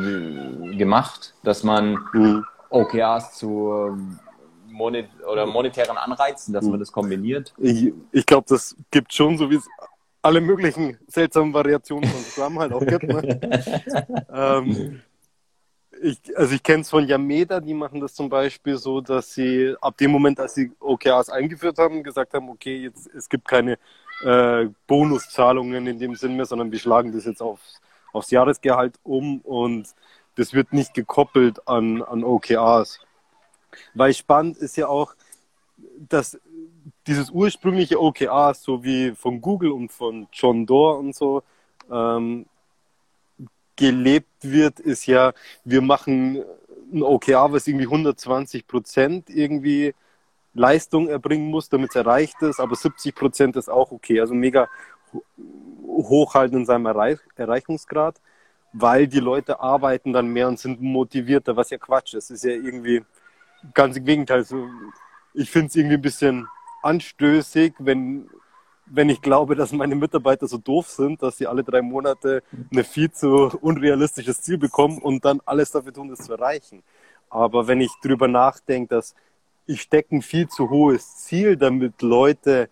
gemacht, 0.76 1.34
dass 1.44 1.64
man 1.64 1.98
mhm. 2.12 2.44
OKRs 2.70 3.38
zu 3.38 3.98
monet 4.68 5.08
oder 5.32 5.46
monetären 5.46 5.98
Anreizen, 5.98 6.54
dass 6.54 6.66
man 6.66 6.78
das 6.78 6.92
kombiniert? 6.92 7.54
Ich, 7.58 7.94
ich 8.12 8.26
glaube, 8.26 8.46
das 8.50 8.76
gibt 8.92 9.14
schon, 9.14 9.38
so 9.38 9.50
wie 9.50 9.56
es 9.56 9.68
alle 10.22 10.42
möglichen 10.42 10.98
seltsamen 11.08 11.54
Variationen 11.54 12.10
von 12.10 12.22
Scrum 12.22 12.60
halt 12.60 12.74
auch 12.74 12.86
gibt. 12.86 13.04
Ne? 13.04 13.40
ähm, 14.34 15.02
ich, 16.02 16.20
also 16.38 16.54
ich 16.54 16.64
kenne 16.64 16.82
es 16.82 16.90
von 16.90 17.08
Yameda, 17.08 17.62
die 17.62 17.74
machen 17.74 18.02
das 18.02 18.14
zum 18.14 18.28
Beispiel 18.28 18.78
so, 18.78 19.00
dass 19.00 19.34
sie 19.34 19.74
ab 19.80 19.98
dem 19.98 20.12
Moment, 20.12 20.38
als 20.38 20.56
sie 20.56 20.74
OKRs 20.82 21.30
eingeführt 21.30 21.78
haben, 21.78 22.04
gesagt 22.04 22.34
haben, 22.34 22.50
okay, 22.50 22.76
jetzt 22.84 23.08
es 23.16 23.30
gibt 23.30 23.48
keine 23.48 23.80
äh, 24.24 24.68
Bonuszahlungen 24.88 25.88
in 25.88 26.00
dem 26.00 26.16
Sinn 26.16 26.36
mehr, 26.36 26.46
sondern 26.46 26.72
wir 26.72 26.80
schlagen 26.80 27.12
das 27.12 27.26
jetzt 27.26 27.42
aufs, 27.42 27.82
aufs 28.14 28.32
Jahresgehalt 28.32 28.96
um 29.04 29.40
und 29.42 29.88
das 30.36 30.54
wird 30.54 30.74
nicht 30.74 30.94
gekoppelt 30.94 31.68
an, 31.68 32.02
an 32.04 32.24
OKRs. 32.24 33.00
Weil 33.94 34.14
spannend 34.14 34.58
ist 34.58 34.78
ja 34.78 34.88
auch, 34.88 35.16
dass 35.98 36.40
dieses 37.06 37.30
ursprüngliche 37.30 38.02
OKR, 38.02 38.54
so 38.54 38.84
wie 38.84 39.12
von 39.12 39.42
Google 39.42 39.72
und 39.72 39.92
von 39.92 40.28
John 40.32 40.66
Doerr 40.66 40.98
und 40.98 41.16
so, 41.16 41.44
ähm, 41.92 42.46
gelebt 43.76 44.28
wird, 44.42 44.80
ist 44.80 45.06
ja, 45.06 45.34
wir 45.64 45.82
machen 45.82 46.44
ein 46.92 47.04
OKR, 47.04 47.52
was 47.52 47.68
irgendwie 47.68 47.86
120 47.86 48.68
Prozent 48.68 49.30
irgendwie 49.30 49.94
Leistung 50.58 51.08
erbringen 51.08 51.50
muss, 51.50 51.70
damit 51.70 51.92
es 51.92 51.96
erreicht 51.96 52.42
ist, 52.42 52.60
aber 52.60 52.76
70 52.76 53.16
Prozent 53.16 53.56
ist 53.56 53.70
auch 53.70 53.92
okay. 53.92 54.20
Also 54.20 54.34
mega 54.34 54.68
hochhalten 55.88 56.60
in 56.60 56.66
seinem 56.66 56.86
Erreich 56.86 57.20
Erreichungsgrad, 57.36 58.20
weil 58.74 59.08
die 59.08 59.20
Leute 59.20 59.60
arbeiten 59.60 60.14
dann 60.14 60.28
mehr 60.28 60.48
und 60.48 60.60
sind 60.60 60.82
motivierter, 60.82 61.56
was 61.56 61.70
ja 61.70 61.78
Quatsch 61.78 62.14
ist. 62.14 62.30
ist 62.30 62.44
ja 62.44 62.52
irgendwie 62.52 63.04
ganz 63.74 63.98
im 63.98 64.06
Gegenteil. 64.06 64.44
So, 64.44 64.68
ich 65.34 65.50
finde 65.50 65.68
es 65.68 65.76
irgendwie 65.76 65.96
ein 65.96 66.02
bisschen 66.02 66.48
anstößig, 66.84 67.74
wenn, 67.80 68.30
wenn 68.86 69.10
ich 69.10 69.22
glaube, 69.22 69.56
dass 69.56 69.72
meine 69.72 69.96
Mitarbeiter 69.96 70.48
so 70.48 70.58
doof 70.58 70.90
sind, 70.90 71.22
dass 71.22 71.38
sie 71.38 71.48
alle 71.48 71.64
drei 71.64 71.82
Monate 71.82 72.44
ein 72.74 72.84
viel 72.84 73.12
zu 73.12 73.58
unrealistisches 73.62 74.42
Ziel 74.42 74.58
bekommen 74.58 75.00
und 75.00 75.26
dann 75.26 75.42
alles 75.46 75.72
dafür 75.72 75.94
tun, 75.94 76.10
das 76.10 76.20
zu 76.20 76.34
erreichen. 76.34 76.84
Aber 77.30 77.68
wenn 77.68 77.82
ich 77.82 77.92
drüber 78.02 78.28
nachdenke, 78.28 78.96
dass 78.96 79.16
ich 79.68 79.82
stecke 79.82 80.16
ein 80.16 80.22
viel 80.22 80.48
zu 80.48 80.70
hohes 80.70 81.18
Ziel, 81.18 81.58
damit 81.58 82.02
Leute 82.02 82.70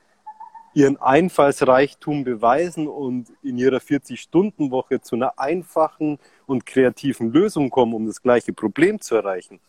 ihren 0.73 0.97
Einfallsreichtum 0.97 2.23
beweisen 2.23 2.87
und 2.87 3.27
in 3.43 3.57
ihrer 3.57 3.77
40-Stunden-Woche 3.77 5.01
zu 5.01 5.15
einer 5.15 5.37
einfachen 5.39 6.19
und 6.47 6.65
kreativen 6.65 7.31
Lösung 7.31 7.69
kommen, 7.69 7.93
um 7.93 8.07
das 8.07 8.21
gleiche 8.21 8.53
Problem 8.53 8.99
zu 8.99 9.15
erreichen. 9.15 9.59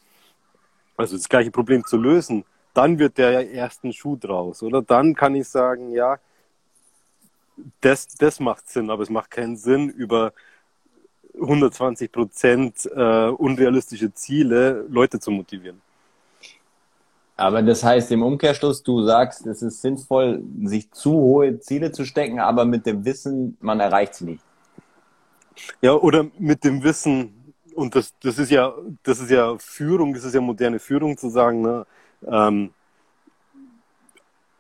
Also 0.97 1.17
das 1.17 1.29
gleiche 1.29 1.51
Problem 1.51 1.85
zu 1.85 1.97
lösen, 1.97 2.45
dann 2.75 2.99
wird 2.99 3.19
der 3.19 3.53
ersten 3.53 3.93
Schuh 3.93 4.17
draus, 4.17 4.63
oder? 4.63 4.83
Dann 4.83 5.15
kann 5.15 5.35
ich 5.35 5.49
sagen, 5.49 5.93
ja, 5.93 6.19
das, 7.81 8.09
das 8.09 8.41
macht 8.41 8.69
Sinn, 8.69 8.91
aber 8.91 9.03
es 9.03 9.11
macht 9.11 9.31
keinen 9.31 9.57
Sinn, 9.57 9.89
über 9.89 10.33
120 11.35 12.11
Prozent 12.11 12.87
äh, 12.95 13.29
unrealistische 13.29 14.13
Ziele 14.13 14.85
Leute 14.89 15.21
zu 15.21 15.31
motivieren. 15.31 15.81
Aber 17.37 17.63
das 17.63 17.85
heißt 17.85 18.11
im 18.13 18.23
Umkehrschluss, 18.23 18.83
du 18.83 19.03
sagst, 19.03 19.47
es 19.47 19.61
ist 19.61 19.83
sinnvoll, 19.83 20.43
sich 20.65 20.91
zu 20.91 21.13
hohe 21.13 21.61
Ziele 21.61 21.93
zu 21.93 22.07
stecken, 22.07 22.41
aber 22.41 22.65
mit 22.65 22.87
dem 22.87 23.05
Wissen, 23.05 23.59
man 23.61 23.81
erreicht 23.81 24.15
sie 24.15 24.25
nicht. 24.25 24.45
Ja, 25.83 25.93
oder 25.93 26.27
mit 26.39 26.65
dem 26.65 26.83
Wissen, 26.83 27.55
und 27.75 27.95
das, 27.95 28.15
das 28.23 28.39
ist 28.39 28.51
ja, 28.51 28.73
das 29.03 29.21
ist 29.21 29.31
ja 29.31 29.57
Führung, 29.59 30.15
das 30.15 30.25
ist 30.25 30.35
ja 30.35 30.41
moderne 30.41 30.79
Führung 30.79 31.17
zu 31.17 31.29
sagen, 31.29 31.61
ne? 31.61 31.87
Ähm, 32.27 32.71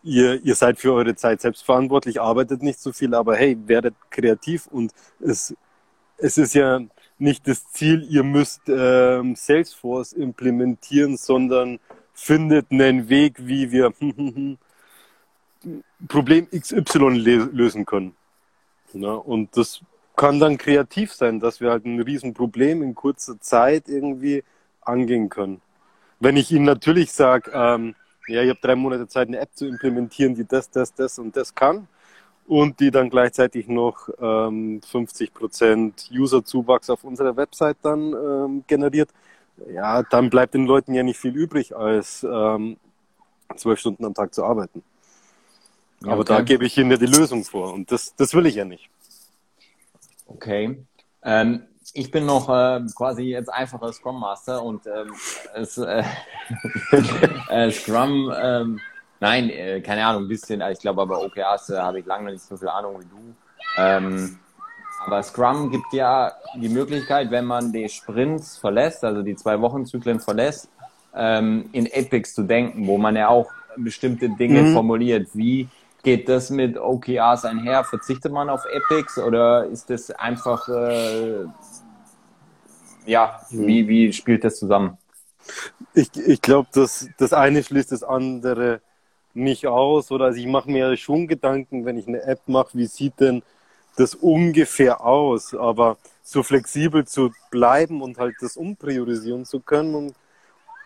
ihr, 0.02 0.44
ihr 0.44 0.54
seid 0.54 0.78
für 0.78 0.92
eure 0.92 1.14
Zeit 1.14 1.40
selbst 1.40 1.64
verantwortlich, 1.64 2.20
arbeitet 2.20 2.62
nicht 2.62 2.78
so 2.78 2.92
viel, 2.92 3.14
aber 3.14 3.36
hey, 3.36 3.56
werdet 3.66 3.94
kreativ 4.10 4.66
und 4.66 4.92
es, 5.20 5.54
es 6.18 6.38
ist 6.38 6.54
ja 6.54 6.80
nicht 7.18 7.48
das 7.48 7.70
Ziel, 7.72 8.06
ihr 8.08 8.22
müsst 8.22 8.62
ähm, 8.68 9.34
Salesforce 9.34 10.12
implementieren, 10.12 11.16
sondern 11.16 11.80
findet 12.16 12.72
einen 12.72 13.08
Weg, 13.08 13.46
wie 13.46 13.70
wir 13.70 13.92
Problem 16.08 16.48
XY 16.50 17.10
lösen 17.52 17.84
können. 17.84 18.16
Ja, 18.94 19.12
und 19.12 19.56
das 19.56 19.82
kann 20.16 20.40
dann 20.40 20.56
kreativ 20.56 21.12
sein, 21.12 21.40
dass 21.40 21.60
wir 21.60 21.70
halt 21.70 21.84
ein 21.84 22.00
Riesenproblem 22.00 22.82
in 22.82 22.94
kurzer 22.94 23.38
Zeit 23.40 23.88
irgendwie 23.88 24.42
angehen 24.80 25.28
können. 25.28 25.60
Wenn 26.18 26.38
ich 26.38 26.50
Ihnen 26.50 26.64
natürlich 26.64 27.12
sage, 27.12 27.50
ähm, 27.52 27.94
ja, 28.26 28.42
ich 28.42 28.48
habe 28.48 28.60
drei 28.62 28.74
Monate 28.74 29.06
Zeit, 29.06 29.28
eine 29.28 29.38
App 29.38 29.50
zu 29.54 29.66
implementieren, 29.66 30.34
die 30.34 30.46
das, 30.46 30.70
das, 30.70 30.94
das 30.94 31.18
und 31.18 31.36
das 31.36 31.54
kann 31.54 31.86
und 32.46 32.80
die 32.80 32.90
dann 32.90 33.10
gleichzeitig 33.10 33.68
noch 33.68 34.08
ähm, 34.20 34.80
50% 34.80 36.10
User-Zuwachs 36.12 36.88
auf 36.88 37.04
unserer 37.04 37.36
Website 37.36 37.76
dann 37.82 38.12
ähm, 38.12 38.64
generiert, 38.66 39.10
ja, 39.72 40.02
dann 40.02 40.30
bleibt 40.30 40.54
den 40.54 40.66
Leuten 40.66 40.94
ja 40.94 41.02
nicht 41.02 41.18
viel 41.18 41.34
übrig, 41.34 41.74
als 41.74 42.24
ähm, 42.28 42.76
zwölf 43.56 43.80
Stunden 43.80 44.04
am 44.04 44.14
Tag 44.14 44.34
zu 44.34 44.44
arbeiten. 44.44 44.82
Aber 46.02 46.20
okay. 46.20 46.34
da 46.34 46.40
gebe 46.42 46.66
ich 46.66 46.76
ihnen 46.76 46.90
ja 46.90 46.96
die 46.96 47.06
Lösung 47.06 47.44
vor 47.44 47.72
und 47.72 47.90
das, 47.90 48.14
das 48.16 48.34
will 48.34 48.46
ich 48.46 48.56
ja 48.56 48.64
nicht. 48.64 48.90
Okay. 50.26 50.84
Ähm, 51.22 51.62
ich 51.94 52.10
bin 52.10 52.26
noch 52.26 52.48
äh, 52.48 52.80
quasi 52.94 53.22
jetzt 53.22 53.48
einfacher 53.48 53.92
Scrum 53.92 54.20
Master 54.20 54.62
und 54.62 54.86
ähm, 54.86 55.14
es, 55.54 55.78
äh, 55.78 56.04
äh, 57.48 57.70
Scrum, 57.70 58.32
ähm, 58.36 58.80
nein, 59.20 59.48
äh, 59.48 59.80
keine 59.80 60.04
Ahnung, 60.04 60.24
ein 60.24 60.28
bisschen, 60.28 60.60
ich 60.70 60.80
glaube 60.80 61.02
aber 61.02 61.22
OKRs 61.22 61.70
äh, 61.70 61.78
habe 61.78 62.00
ich 62.00 62.06
lange 62.06 62.32
nicht 62.32 62.42
so 62.42 62.56
viel 62.56 62.68
Ahnung 62.68 63.00
wie 63.00 63.06
du. 63.06 63.34
Aber 65.06 65.22
Scrum 65.22 65.70
gibt 65.70 65.92
ja 65.92 66.32
die 66.56 66.68
Möglichkeit, 66.68 67.30
wenn 67.30 67.44
man 67.44 67.72
die 67.72 67.88
Sprints 67.88 68.58
verlässt, 68.58 69.04
also 69.04 69.22
die 69.22 69.36
zwei 69.36 69.60
Wochen 69.60 69.86
Zyklen 69.86 70.18
verlässt, 70.18 70.68
ähm, 71.14 71.68
in 71.72 71.86
Epics 71.86 72.34
zu 72.34 72.42
denken, 72.42 72.86
wo 72.88 72.98
man 72.98 73.14
ja 73.14 73.28
auch 73.28 73.48
bestimmte 73.76 74.28
Dinge 74.28 74.62
mhm. 74.62 74.72
formuliert. 74.72 75.28
Wie 75.34 75.68
geht 76.02 76.28
das 76.28 76.50
mit 76.50 76.76
OKRs 76.76 77.44
einher? 77.44 77.84
Verzichtet 77.84 78.32
man 78.32 78.50
auf 78.50 78.64
Epics 78.66 79.16
oder 79.18 79.66
ist 79.66 79.90
das 79.90 80.10
einfach, 80.10 80.68
äh, 80.68 81.44
ja, 83.06 83.40
mhm. 83.50 83.66
wie, 83.66 83.88
wie 83.88 84.12
spielt 84.12 84.42
das 84.42 84.58
zusammen? 84.58 84.98
Ich, 85.94 86.10
ich 86.16 86.42
glaube, 86.42 86.68
das, 86.72 87.08
das 87.16 87.32
eine 87.32 87.62
schließt 87.62 87.92
das 87.92 88.02
andere 88.02 88.80
nicht 89.34 89.68
aus. 89.68 90.10
Oder 90.10 90.26
also 90.26 90.40
ich 90.40 90.46
mache 90.46 90.68
mir 90.68 90.96
schon 90.96 91.28
Gedanken, 91.28 91.84
wenn 91.84 91.96
ich 91.96 92.08
eine 92.08 92.22
App 92.22 92.40
mache, 92.46 92.70
wie 92.72 92.86
sieht 92.86 93.20
denn 93.20 93.42
das 93.96 94.14
ungefähr 94.14 95.00
aus, 95.04 95.54
aber 95.54 95.96
so 96.22 96.42
flexibel 96.42 97.06
zu 97.06 97.32
bleiben 97.50 98.02
und 98.02 98.18
halt 98.18 98.34
das 98.40 98.56
umpriorisieren 98.56 99.44
zu 99.44 99.60
können 99.60 99.94
und 99.94 100.14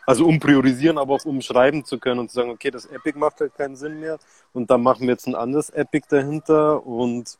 also 0.06 0.26
umpriorisieren, 0.26 0.98
aber 0.98 1.14
auch 1.14 1.24
umschreiben 1.24 1.84
zu 1.84 1.98
können 1.98 2.20
und 2.20 2.30
zu 2.30 2.36
sagen, 2.36 2.50
okay, 2.50 2.70
das 2.70 2.86
Epic 2.86 3.18
macht 3.18 3.40
halt 3.40 3.54
keinen 3.54 3.76
Sinn 3.76 4.00
mehr 4.00 4.18
und 4.52 4.70
dann 4.70 4.82
machen 4.82 5.02
wir 5.02 5.12
jetzt 5.12 5.26
ein 5.26 5.34
anderes 5.34 5.70
Epic 5.70 6.06
dahinter 6.08 6.84
und 6.84 7.38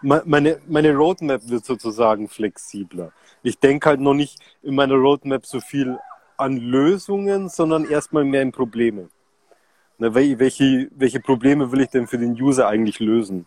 meine, 0.00 0.60
meine 0.68 0.94
Roadmap 0.94 1.48
wird 1.48 1.64
sozusagen 1.64 2.28
flexibler. 2.28 3.12
Ich 3.42 3.58
denke 3.58 3.88
halt 3.88 4.00
noch 4.00 4.14
nicht 4.14 4.38
in 4.62 4.76
meiner 4.76 4.94
Roadmap 4.94 5.44
so 5.46 5.60
viel 5.60 5.98
an 6.36 6.56
Lösungen, 6.56 7.48
sondern 7.48 7.84
erstmal 7.84 8.24
mehr 8.24 8.42
in 8.42 8.52
Probleme. 8.52 9.08
welche, 9.98 10.88
welche 10.94 11.18
Probleme 11.20 11.72
will 11.72 11.80
ich 11.80 11.88
denn 11.88 12.06
für 12.06 12.18
den 12.18 12.40
User 12.40 12.68
eigentlich 12.68 13.00
lösen? 13.00 13.46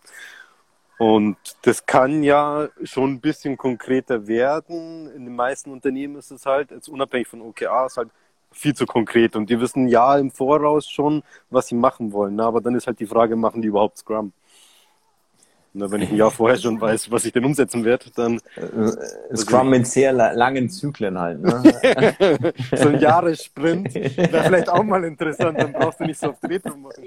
Und 1.02 1.36
das 1.62 1.84
kann 1.84 2.22
ja 2.22 2.68
schon 2.84 3.14
ein 3.14 3.20
bisschen 3.20 3.56
konkreter 3.56 4.28
werden. 4.28 5.10
In 5.16 5.24
den 5.24 5.34
meisten 5.34 5.72
Unternehmen 5.72 6.14
ist 6.14 6.30
es 6.30 6.46
halt, 6.46 6.70
jetzt 6.70 6.88
unabhängig 6.88 7.26
von 7.26 7.42
OKRs, 7.42 7.96
halt 7.96 8.10
viel 8.52 8.72
zu 8.72 8.86
konkret. 8.86 9.34
Und 9.34 9.50
die 9.50 9.58
wissen 9.58 9.88
ja 9.88 10.16
im 10.16 10.30
Voraus 10.30 10.88
schon, 10.88 11.24
was 11.50 11.66
sie 11.66 11.74
machen 11.74 12.12
wollen. 12.12 12.38
Aber 12.38 12.60
dann 12.60 12.76
ist 12.76 12.86
halt 12.86 13.00
die 13.00 13.06
Frage, 13.06 13.34
machen 13.34 13.62
die 13.62 13.66
überhaupt 13.66 13.98
Scrum? 13.98 14.32
Na, 15.72 15.90
wenn 15.90 16.02
ich 16.02 16.10
ein 16.10 16.16
Jahr 16.16 16.30
vorher 16.30 16.56
schon 16.56 16.80
weiß, 16.80 17.10
was 17.10 17.24
ich 17.24 17.32
denn 17.32 17.44
umsetzen 17.46 17.84
werde, 17.84 18.04
dann. 18.14 18.38
Äh, 18.54 19.36
Scrum 19.36 19.70
mit 19.70 19.88
sehr 19.88 20.12
langen 20.12 20.70
Zyklen 20.70 21.18
halt. 21.18 21.40
Ne? 21.40 22.52
so 22.76 22.90
ein 22.90 23.00
Jahressprint 23.00 23.92
wäre 23.92 24.44
vielleicht 24.44 24.68
auch 24.68 24.84
mal 24.84 25.02
interessant, 25.02 25.60
dann 25.60 25.72
brauchst 25.72 25.98
du 25.98 26.04
nicht 26.04 26.20
so 26.20 26.28
oft 26.28 26.44
Retro 26.44 26.76
machen. 26.76 27.02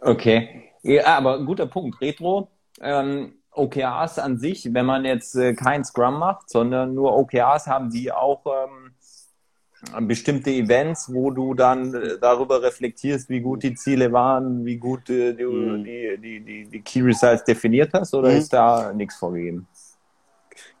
Okay. 0.00 0.69
Ja, 0.82 1.18
aber 1.18 1.44
guter 1.44 1.66
Punkt. 1.66 2.00
Retro, 2.00 2.48
ähm, 2.80 3.34
OKRs 3.52 4.18
an 4.18 4.38
sich, 4.38 4.72
wenn 4.72 4.86
man 4.86 5.04
jetzt 5.04 5.34
äh, 5.34 5.54
kein 5.54 5.84
Scrum 5.84 6.18
macht, 6.18 6.48
sondern 6.48 6.94
nur 6.94 7.16
OKRs, 7.16 7.66
haben 7.66 7.90
die 7.90 8.12
auch 8.12 8.46
ähm, 8.46 10.06
bestimmte 10.06 10.50
Events, 10.50 11.12
wo 11.12 11.30
du 11.30 11.54
dann 11.54 11.94
äh, 11.94 12.18
darüber 12.20 12.62
reflektierst, 12.62 13.28
wie 13.28 13.40
gut 13.40 13.62
die 13.62 13.74
Ziele 13.74 14.12
waren, 14.12 14.64
wie 14.64 14.76
gut 14.76 15.08
äh, 15.10 15.32
du 15.34 15.50
mhm. 15.50 15.84
die, 15.84 16.18
die, 16.18 16.40
die, 16.40 16.64
die 16.66 16.80
Key 16.80 17.00
Results 17.00 17.44
definiert 17.44 17.92
hast, 17.92 18.14
oder 18.14 18.30
mhm. 18.30 18.36
ist 18.36 18.52
da 18.52 18.92
nichts 18.92 19.16
vorgegeben? 19.16 19.66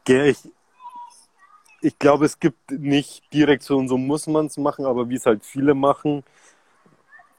Ich, 0.06 0.38
ich 1.82 1.98
glaube, 1.98 2.24
es 2.24 2.38
gibt 2.38 2.70
nicht 2.70 3.32
direkt 3.32 3.62
so 3.62 3.76
und 3.76 3.88
so 3.88 3.96
muss 3.96 4.26
man 4.26 4.46
es 4.46 4.56
machen, 4.56 4.84
aber 4.86 5.08
wie 5.08 5.16
es 5.16 5.26
halt 5.26 5.44
viele 5.44 5.74
machen, 5.74 6.24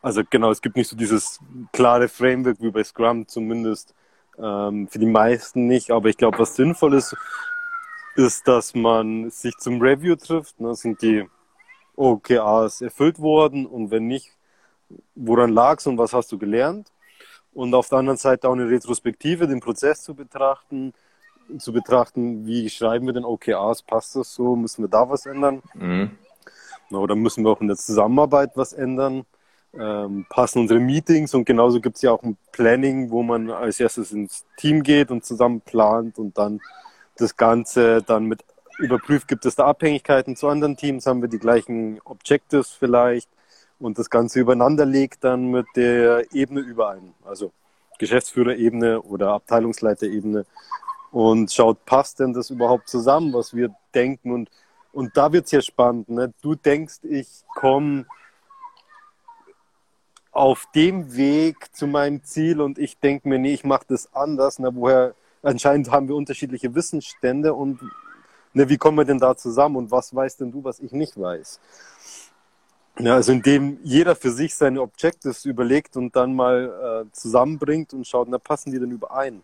also 0.02 0.22
genau, 0.30 0.52
es 0.52 0.62
gibt 0.62 0.76
nicht 0.76 0.88
so 0.88 0.96
dieses 0.96 1.40
klare 1.74 2.08
Framework 2.08 2.58
wie 2.62 2.72
bei 2.72 2.84
Scrum, 2.84 3.28
zumindest 3.28 3.94
ähm, 4.38 4.88
für 4.88 5.00
die 5.00 5.06
meisten 5.06 5.68
nicht. 5.68 5.92
Aber 5.92 6.10
ich 6.10 6.18
glaube, 6.18 6.40
was 6.40 6.56
sinnvoll 6.56 6.94
ist, 6.96 7.16
ist, 8.16 8.48
dass 8.48 8.74
man 8.76 9.30
sich 9.30 9.56
zum 9.58 9.82
Review 9.82 10.16
trifft. 10.16 10.60
Ne? 10.60 10.76
Sind 10.76 11.02
die 11.02 11.28
OKRs 11.96 12.82
erfüllt 12.82 13.20
worden 13.20 13.66
und 13.66 13.92
wenn 13.92 14.08
nicht, 14.08 14.32
woran 15.16 15.52
lag 15.52 15.80
es 15.80 15.88
und 15.88 15.98
was 15.98 16.14
hast 16.14 16.32
du 16.32 16.38
gelernt? 16.38 16.92
und 17.54 17.74
auf 17.74 17.90
der 17.90 18.00
anderen 18.00 18.18
Seite 18.18 18.48
auch 18.48 18.54
eine 18.54 18.70
Retrospektive, 18.70 19.48
den 19.48 19.60
Prozess 19.60 20.02
zu 20.04 20.16
betrachten, 20.16 20.94
zu 21.58 21.74
betrachten, 21.74 22.46
wie 22.46 22.70
schreiben 22.70 23.08
wir 23.08 23.14
denn 23.14 23.26
OKRs, 23.26 23.84
passt 23.84 24.16
das 24.16 24.34
so, 24.34 24.56
müssen 24.56 24.84
wir 24.84 24.90
da 24.90 25.10
was 25.10 25.26
ändern? 25.26 25.62
Mhm. 25.74 26.12
Oder 26.92 27.16
müssen 27.16 27.44
wir 27.44 27.52
auch 27.52 27.62
in 27.62 27.68
der 27.68 27.78
Zusammenarbeit 27.78 28.52
was 28.56 28.74
ändern? 28.74 29.26
Ähm, 29.74 30.26
passen 30.30 30.60
unsere 30.60 30.82
Meetings 30.82 31.34
und 31.34 31.46
genauso 31.46 31.80
gibt 31.80 31.96
es 31.96 32.02
ja 32.02 32.12
auch 32.12 32.24
ein 32.24 32.38
Planning, 32.52 33.10
wo 33.10 33.24
man 33.24 33.50
als 33.50 33.80
erstes 33.80 34.12
ins 34.12 34.46
Team 34.58 34.84
geht 34.84 35.12
und 35.12 35.24
zusammen 35.24 35.62
plant 35.62 36.20
und 36.20 36.38
dann 36.38 36.60
das 37.18 37.38
Ganze 37.38 38.02
dann 38.02 38.26
mit 38.26 38.44
überprüft, 38.80 39.30
gibt 39.30 39.46
es 39.46 39.56
da 39.56 39.68
Abhängigkeiten 39.68 40.36
zu 40.36 40.50
anderen 40.50 40.76
Teams, 40.76 41.06
haben 41.06 41.22
wir 41.22 41.30
die 41.30 41.40
gleichen 41.40 42.02
Objectives 42.04 42.72
vielleicht 42.72 43.30
und 43.80 43.98
das 43.98 44.10
Ganze 44.10 44.42
übereinander 44.42 44.86
legt 44.86 45.24
dann 45.24 45.52
mit 45.52 45.68
der 45.76 46.34
Ebene 46.34 46.62
überein, 46.62 47.14
also 47.24 47.54
Geschäftsführerebene 47.98 49.02
oder 49.02 49.32
Abteilungsleiterebene 49.32 50.46
und 51.12 51.52
schaut, 51.52 51.86
passt 51.86 52.20
denn 52.20 52.34
das 52.34 52.50
überhaupt 52.50 52.90
zusammen, 52.90 53.32
was 53.34 53.56
wir 53.56 53.74
denken 53.94 54.32
und, 54.32 54.50
und 54.92 55.16
da 55.16 55.32
wird 55.32 55.46
es 55.46 55.52
ja 55.52 55.62
spannend. 55.62 56.10
Ne? 56.10 56.34
Du 56.42 56.56
denkst, 56.56 57.00
ich 57.04 57.28
komme 57.56 58.06
auf 60.32 60.68
dem 60.74 61.16
Weg 61.16 61.76
zu 61.76 61.88
meinem 61.88 62.24
Ziel 62.24 62.62
und 62.62 62.80
ich 62.80 63.00
denke 63.00 63.28
mir, 63.28 63.40
nee, 63.40 63.54
ich 63.54 63.64
mache 63.64 63.86
das 63.88 64.14
anders. 64.14 64.60
Na, 64.60 64.74
woher 64.74 65.14
anscheinend 65.44 65.92
haben 65.92 66.08
wir 66.08 66.16
unterschiedliche 66.16 66.74
Wissensstände 66.74 67.54
und 67.54 67.80
ne, 68.54 68.70
wie 68.70 68.78
kommen 68.78 68.98
wir 68.98 69.06
denn 69.06 69.20
da 69.20 69.36
zusammen 69.36 69.76
und 69.76 69.92
was 69.92 70.16
weißt 70.16 70.42
denn 70.42 70.52
du, 70.52 70.64
was 70.64 70.80
ich 70.80 70.92
nicht 70.94 71.20
weiß? 71.20 71.60
Ja, 73.00 73.16
also 73.16 73.32
indem 73.32 73.80
jeder 73.84 74.16
für 74.16 74.32
sich 74.32 74.54
seine 74.56 74.82
Objectives 74.82 75.46
überlegt 75.46 75.98
und 75.98 76.16
dann 76.16 76.36
mal 76.36 77.06
äh, 77.08 77.12
zusammenbringt 77.14 77.94
und 77.94 78.06
schaut, 78.06 78.28
na 78.30 78.38
passen 78.38 78.72
die 78.72 78.80
denn 78.80 78.92
überein? 78.92 79.44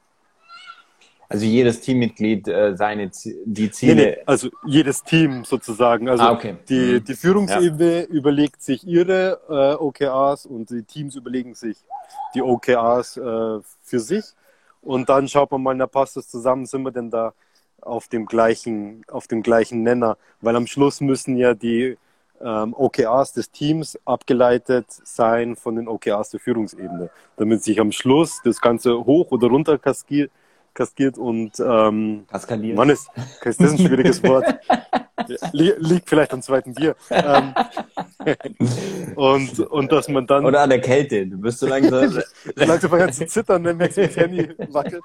Also 1.30 1.46
jedes 1.46 1.82
Teammitglied 1.82 2.48
äh, 2.48 2.76
seine 2.78 3.12
die 3.46 3.72
Ziele. 3.72 3.96
Nee, 3.96 4.06
nee, 4.12 4.18
also 4.26 4.50
jedes 4.66 5.04
Team 5.04 5.44
sozusagen. 5.44 6.08
Also 6.08 6.24
ah, 6.24 6.32
okay. 6.32 6.56
die, 6.70 7.00
mhm. 7.00 7.04
die 7.04 7.14
Führungsebene 7.16 8.00
ja. 8.02 8.06
überlegt 8.06 8.62
sich 8.62 8.88
ihre 8.88 9.42
äh, 9.50 9.84
OKRs 9.84 10.46
und 10.46 10.70
die 10.70 10.84
Teams 10.84 11.16
überlegen 11.16 11.54
sich 11.54 11.78
die 12.34 12.42
OKRs 12.42 13.18
äh, 13.18 13.60
für 13.84 14.00
sich. 14.00 14.24
Und 14.82 15.10
dann 15.10 15.28
schaut 15.28 15.52
man 15.52 15.64
mal, 15.64 15.76
na 15.76 15.86
passt 15.86 16.16
das 16.16 16.30
zusammen, 16.30 16.66
sind 16.66 16.84
wir 16.84 16.92
denn 16.92 17.12
da 17.12 17.34
auf 17.82 18.08
dem 18.08 18.26
gleichen, 18.26 19.04
auf 19.10 19.28
dem 19.28 19.44
gleichen 19.44 19.84
Nenner? 19.84 20.18
Weil 20.40 20.56
am 20.56 20.66
Schluss 20.66 21.02
müssen 21.02 21.36
ja 21.36 21.54
die 21.54 21.98
ähm, 22.40 22.74
OKRs 22.74 23.34
des 23.34 23.52
Teams 23.52 24.00
abgeleitet 24.06 24.86
sein 24.90 25.58
von 25.58 25.76
den 25.76 25.90
OKRs 25.90 26.30
der 26.30 26.40
Führungsebene, 26.40 27.10
damit 27.36 27.64
sich 27.64 27.82
am 27.82 27.92
Schluss 27.92 28.40
das 28.46 28.62
Ganze 28.62 29.06
hoch 29.06 29.32
oder 29.32 29.48
runter 29.48 29.78
kaskiert 29.78 30.32
kaskiert 30.78 31.18
und 31.18 31.60
ähm, 31.60 32.26
Kaskaliert. 32.28 32.78
Mann, 32.78 32.90
ist, 32.90 33.10
ist 33.44 33.60
das 33.60 33.72
ein 33.72 33.80
schwieriges 33.80 34.24
Wort. 34.24 34.46
Liegt 35.52 36.08
vielleicht 36.08 36.32
am 36.32 36.42
zweiten 36.44 36.76
Bier. 36.76 36.96
Ähm, 37.10 37.54
und, 39.16 39.60
und 39.60 39.92
dass 39.92 40.08
man 40.08 40.28
dann. 40.28 40.46
Oder 40.46 40.62
an 40.62 40.70
der 40.70 40.80
Kälte. 40.80 41.26
Du 41.26 41.38
bist 41.40 41.60
so 41.60 41.68
langsam. 41.68 42.22
langsam 42.56 42.92
fängt 42.92 43.16
zu 43.16 43.26
zittern, 43.26 43.64
wenn 43.66 43.78
Max 43.78 43.98
mit 43.98 44.16
Handy 44.16 44.50
wackelt. 44.70 45.04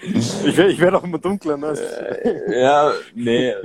ich 0.00 0.56
werde 0.56 0.72
ich 0.72 0.80
werd 0.80 0.94
auch 0.94 1.04
immer 1.04 1.18
dunkler. 1.18 1.58
Ne? 1.58 1.72
Äh, 1.72 2.62
ja, 2.62 2.92
nee. 3.14 3.50
Äh, 3.50 3.56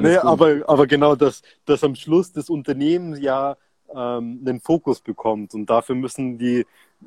nee, 0.00 0.16
aber, 0.16 0.62
aber 0.66 0.86
genau, 0.88 1.14
dass, 1.14 1.42
dass 1.64 1.84
am 1.84 1.94
Schluss 1.94 2.32
das 2.32 2.50
Unternehmen 2.50 3.14
ja 3.22 3.56
ähm, 3.94 4.42
einen 4.44 4.60
Fokus 4.60 5.00
bekommt. 5.00 5.54
Und 5.54 5.66
dafür 5.70 5.94
müssen 5.94 6.38
die, 6.38 6.66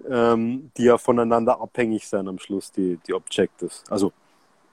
ähm, 0.09 0.71
die 0.77 0.83
ja 0.83 0.97
voneinander 0.97 1.59
abhängig 1.61 2.07
sein 2.07 2.27
am 2.27 2.39
Schluss, 2.39 2.71
die, 2.71 2.99
die 3.07 3.13
Objectives. 3.13 3.83
Also 3.89 4.11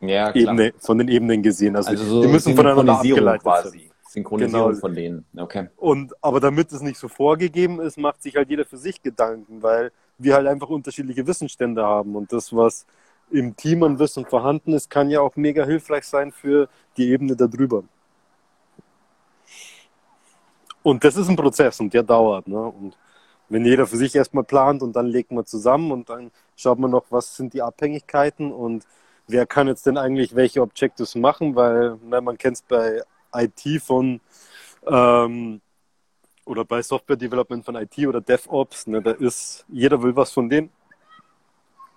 ja, 0.00 0.34
Ebene, 0.34 0.72
von 0.78 0.98
den 0.98 1.08
Ebenen 1.08 1.42
gesehen. 1.42 1.76
Also, 1.76 1.90
also 1.90 2.04
so 2.04 2.22
die 2.22 2.28
müssen 2.28 2.54
voneinander 2.54 2.98
abgeleitet 2.98 3.42
quasi. 3.42 3.78
sein. 3.78 3.90
Synchronisierung 4.14 4.68
genau. 4.68 4.80
von 4.80 4.94
denen. 4.94 5.24
Okay. 5.36 5.68
Und, 5.76 6.14
aber 6.22 6.38
damit 6.38 6.72
es 6.72 6.80
nicht 6.80 6.98
so 6.98 7.08
vorgegeben 7.08 7.80
ist, 7.80 7.98
macht 7.98 8.22
sich 8.22 8.36
halt 8.36 8.48
jeder 8.48 8.64
für 8.64 8.76
sich 8.76 9.02
Gedanken, 9.02 9.62
weil 9.62 9.90
wir 10.18 10.34
halt 10.34 10.46
einfach 10.46 10.68
unterschiedliche 10.68 11.26
Wissensstände 11.26 11.84
haben. 11.84 12.14
Und 12.14 12.32
das, 12.32 12.54
was 12.54 12.86
im 13.30 13.56
Team 13.56 13.82
an 13.82 13.98
Wissen 13.98 14.24
vorhanden 14.24 14.72
ist, 14.72 14.88
kann 14.88 15.10
ja 15.10 15.20
auch 15.20 15.34
mega 15.34 15.64
hilfreich 15.64 16.04
sein 16.04 16.30
für 16.30 16.68
die 16.96 17.10
Ebene 17.10 17.34
darüber. 17.34 17.82
Und 20.84 21.02
das 21.02 21.16
ist 21.16 21.28
ein 21.28 21.36
Prozess 21.36 21.80
und 21.80 21.92
der 21.92 22.02
dauert. 22.02 22.46
Ne? 22.46 22.60
Und 22.60 22.96
wenn 23.48 23.64
jeder 23.64 23.86
für 23.86 23.96
sich 23.96 24.14
erstmal 24.14 24.44
plant 24.44 24.82
und 24.82 24.94
dann 24.96 25.06
legt 25.06 25.32
man 25.32 25.46
zusammen 25.46 25.92
und 25.92 26.08
dann 26.08 26.30
schaut 26.56 26.78
man 26.78 26.90
noch, 26.90 27.04
was 27.10 27.36
sind 27.36 27.52
die 27.54 27.62
Abhängigkeiten 27.62 28.52
und 28.52 28.84
wer 29.26 29.46
kann 29.46 29.68
jetzt 29.68 29.86
denn 29.86 29.98
eigentlich 29.98 30.34
welche 30.34 30.62
Objectives 30.62 31.14
machen, 31.14 31.54
weil 31.54 31.98
na, 32.04 32.20
man 32.20 32.38
kennt 32.38 32.56
es 32.56 32.62
bei 32.62 33.02
IT 33.34 33.82
von 33.82 34.20
ähm, 34.86 35.60
oder 36.44 36.64
bei 36.64 36.82
Software 36.82 37.16
Development 37.16 37.64
von 37.64 37.74
IT 37.76 37.98
oder 38.06 38.20
DevOps, 38.20 38.86
ne, 38.86 39.02
da 39.02 39.12
ist, 39.12 39.64
jeder 39.68 40.02
will 40.02 40.14
was 40.14 40.32
von 40.32 40.48
denen. 40.48 40.70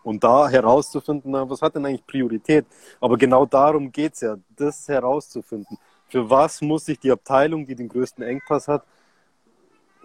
Und 0.03 0.23
da 0.23 0.47
herauszufinden, 0.47 1.31
na, 1.31 1.49
was 1.49 1.61
hat 1.61 1.75
denn 1.75 1.85
eigentlich 1.85 2.07
Priorität? 2.07 2.65
Aber 3.01 3.17
genau 3.17 3.45
darum 3.45 3.91
geht 3.91 4.13
es 4.13 4.21
ja, 4.21 4.37
das 4.55 4.87
herauszufinden 4.87 5.77
für 6.07 6.29
was 6.29 6.61
muss 6.61 6.85
sich 6.85 6.99
die 6.99 7.11
Abteilung, 7.11 7.65
die 7.65 7.75
den 7.75 7.89
größten 7.89 8.23
Engpass 8.23 8.67
hat, 8.67 8.83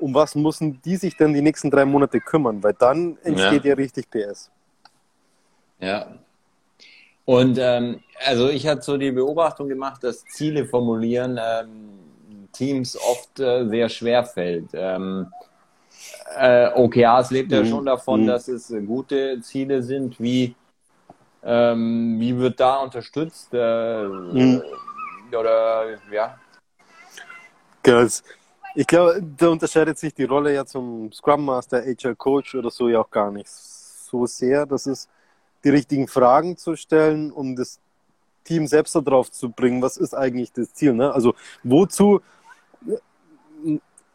um 0.03 0.15
was 0.15 0.35
müssen 0.35 0.81
die 0.83 0.97
sich 0.97 1.17
denn 1.17 1.33
die 1.33 1.43
nächsten 1.43 1.71
drei 1.71 1.85
Monate 1.85 2.21
kümmern? 2.21 2.63
Weil 2.63 2.75
dann 2.75 3.17
entsteht 3.23 3.65
ja, 3.65 3.71
ja 3.71 3.75
richtig 3.75 4.11
PS. 4.11 4.51
Ja. 5.81 6.07
Und 7.25 7.59
ähm, 7.59 8.01
also 8.27 8.49
ich 8.49 8.67
hatte 8.67 8.83
so 8.83 8.97
die 8.97 9.13
Beobachtung 9.13 9.69
gemacht, 9.69 10.03
dass 10.03 10.25
Ziele 10.25 10.67
formulieren 10.67 11.39
ähm, 11.43 12.49
Teams 12.53 12.97
oft 12.97 13.39
äh, 13.41 13.69
sehr 13.69 13.89
schwer 13.89 14.25
fällt. 14.25 14.71
Ähm, 14.73 15.29
äh, 16.37 16.69
OKRs 16.75 17.31
lebt 17.31 17.53
ja 17.53 17.63
mhm. 17.63 17.67
schon 17.67 17.87
davon, 17.87 18.23
mhm. 18.23 18.27
dass 18.27 18.49
es 18.49 18.71
äh, 18.71 18.81
gute 18.81 19.41
Ziele 19.41 19.83
sind. 19.83 20.21
Wie, 20.21 20.55
ähm, 21.45 22.17
wie 22.19 22.37
wird 22.37 22.59
da 22.59 22.81
unterstützt? 22.81 23.49
Äh, 23.53 24.05
mhm 24.05 24.63
oder 25.35 25.99
ja? 26.11 26.39
Ganz. 27.83 28.23
Ich 28.75 28.87
glaube, 28.87 29.23
da 29.37 29.49
unterscheidet 29.49 29.99
sich 29.99 30.15
die 30.15 30.25
Rolle 30.25 30.55
ja 30.55 30.65
zum 30.65 31.13
Scrum 31.13 31.45
Master, 31.45 31.83
HR 31.83 32.15
Coach 32.15 32.55
oder 32.55 32.71
so 32.71 32.89
ja 32.89 33.01
auch 33.01 33.11
gar 33.11 33.31
nicht 33.31 33.49
so 33.49 34.25
sehr. 34.25 34.65
Das 34.65 34.87
ist 34.87 35.11
die 35.63 35.69
richtigen 35.69 36.09
Fragen 36.09 36.57
zu 36.57 36.75
stellen, 36.77 37.31
um 37.31 37.55
das 37.55 37.79
Team 38.45 38.67
selbst 38.67 38.95
darauf 38.95 39.31
zu 39.31 39.51
bringen, 39.51 39.83
was 39.83 39.97
ist 39.99 40.15
eigentlich 40.15 40.53
das 40.53 40.73
Ziel. 40.73 40.95
Ne? 40.95 41.13
Also 41.13 41.35
wozu 41.63 42.21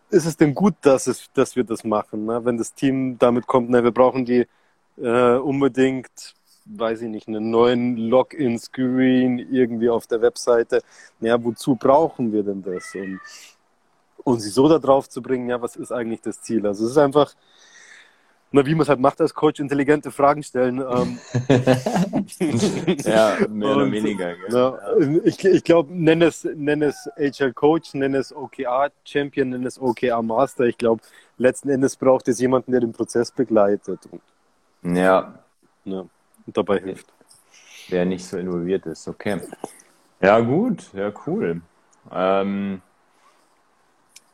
ist 0.09 0.25
es 0.25 0.35
denn 0.37 0.55
gut, 0.55 0.75
dass, 0.81 1.07
es, 1.07 1.29
dass 1.33 1.55
wir 1.55 1.63
das 1.63 1.83
machen, 1.83 2.25
ne? 2.25 2.43
wenn 2.43 2.57
das 2.57 2.73
Team 2.73 3.17
damit 3.19 3.45
kommt, 3.45 3.69
ne, 3.69 3.83
wir 3.83 3.91
brauchen 3.91 4.25
die 4.25 4.47
äh, 4.97 5.35
unbedingt 5.35 6.35
weiß 6.69 7.03
ich 7.03 7.09
nicht, 7.09 7.29
einen 7.29 7.49
neuen 7.49 7.95
Login-Screen 7.95 9.39
irgendwie 9.39 9.89
auf 9.89 10.05
der 10.07 10.21
Webseite. 10.21 10.81
Ja, 11.21 11.41
wozu 11.41 11.75
brauchen 11.75 12.33
wir 12.33 12.43
denn 12.43 12.61
das? 12.61 12.93
Und, 12.93 13.21
und 14.27 14.41
sie 14.41 14.49
so 14.49 14.67
da 14.67 14.77
drauf 14.77 15.07
zu 15.07 15.21
bringen, 15.21 15.47
ja, 15.47 15.61
was 15.61 15.77
ist 15.77 15.91
eigentlich 15.91 16.19
das 16.19 16.41
Ziel? 16.41 16.67
Also 16.67 16.83
es 16.83 16.91
ist 16.91 16.97
einfach, 16.97 17.33
na, 18.51 18.65
wie 18.65 18.75
man 18.75 18.81
es 18.81 18.89
halt 18.89 18.99
macht 18.99 19.21
als 19.21 19.33
Coach, 19.33 19.61
intelligente 19.61 20.11
Fragen 20.11 20.43
stellen. 20.43 20.79
Ähm. 20.79 21.19
ja, 23.05 23.37
mehr 23.49 23.75
oder 23.75 23.89
weniger. 23.89 24.35
Na, 24.49 24.77
ich 25.23 25.43
ich 25.43 25.63
glaube, 25.63 25.93
nenn 25.93 26.21
es, 26.21 26.43
nenn 26.43 26.81
es 26.81 27.09
HL 27.17 27.53
Coach, 27.53 27.93
nenn 27.93 28.15
es 28.15 28.35
OKR 28.35 28.91
Champion, 29.05 29.49
nenn 29.49 29.65
es 29.65 29.79
OKR 29.79 30.21
Master. 30.21 30.65
Ich 30.65 30.77
glaube, 30.77 31.01
letzten 31.37 31.69
Endes 31.69 31.95
braucht 31.95 32.27
es 32.27 32.39
jemanden, 32.41 32.71
der 32.71 32.81
den 32.81 32.91
Prozess 32.91 33.31
begleitet. 33.31 33.99
Ja. 34.83 35.39
ja 35.85 35.99
und 35.99 36.57
dabei 36.57 36.79
hilft. 36.79 37.07
Wer 37.87 38.03
nicht 38.03 38.25
so 38.25 38.37
involviert 38.37 38.85
ist, 38.87 39.07
okay. 39.07 39.39
Ja, 40.19 40.39
gut, 40.41 40.91
ja, 40.93 41.13
cool. 41.25 41.61
Ähm, 42.11 42.81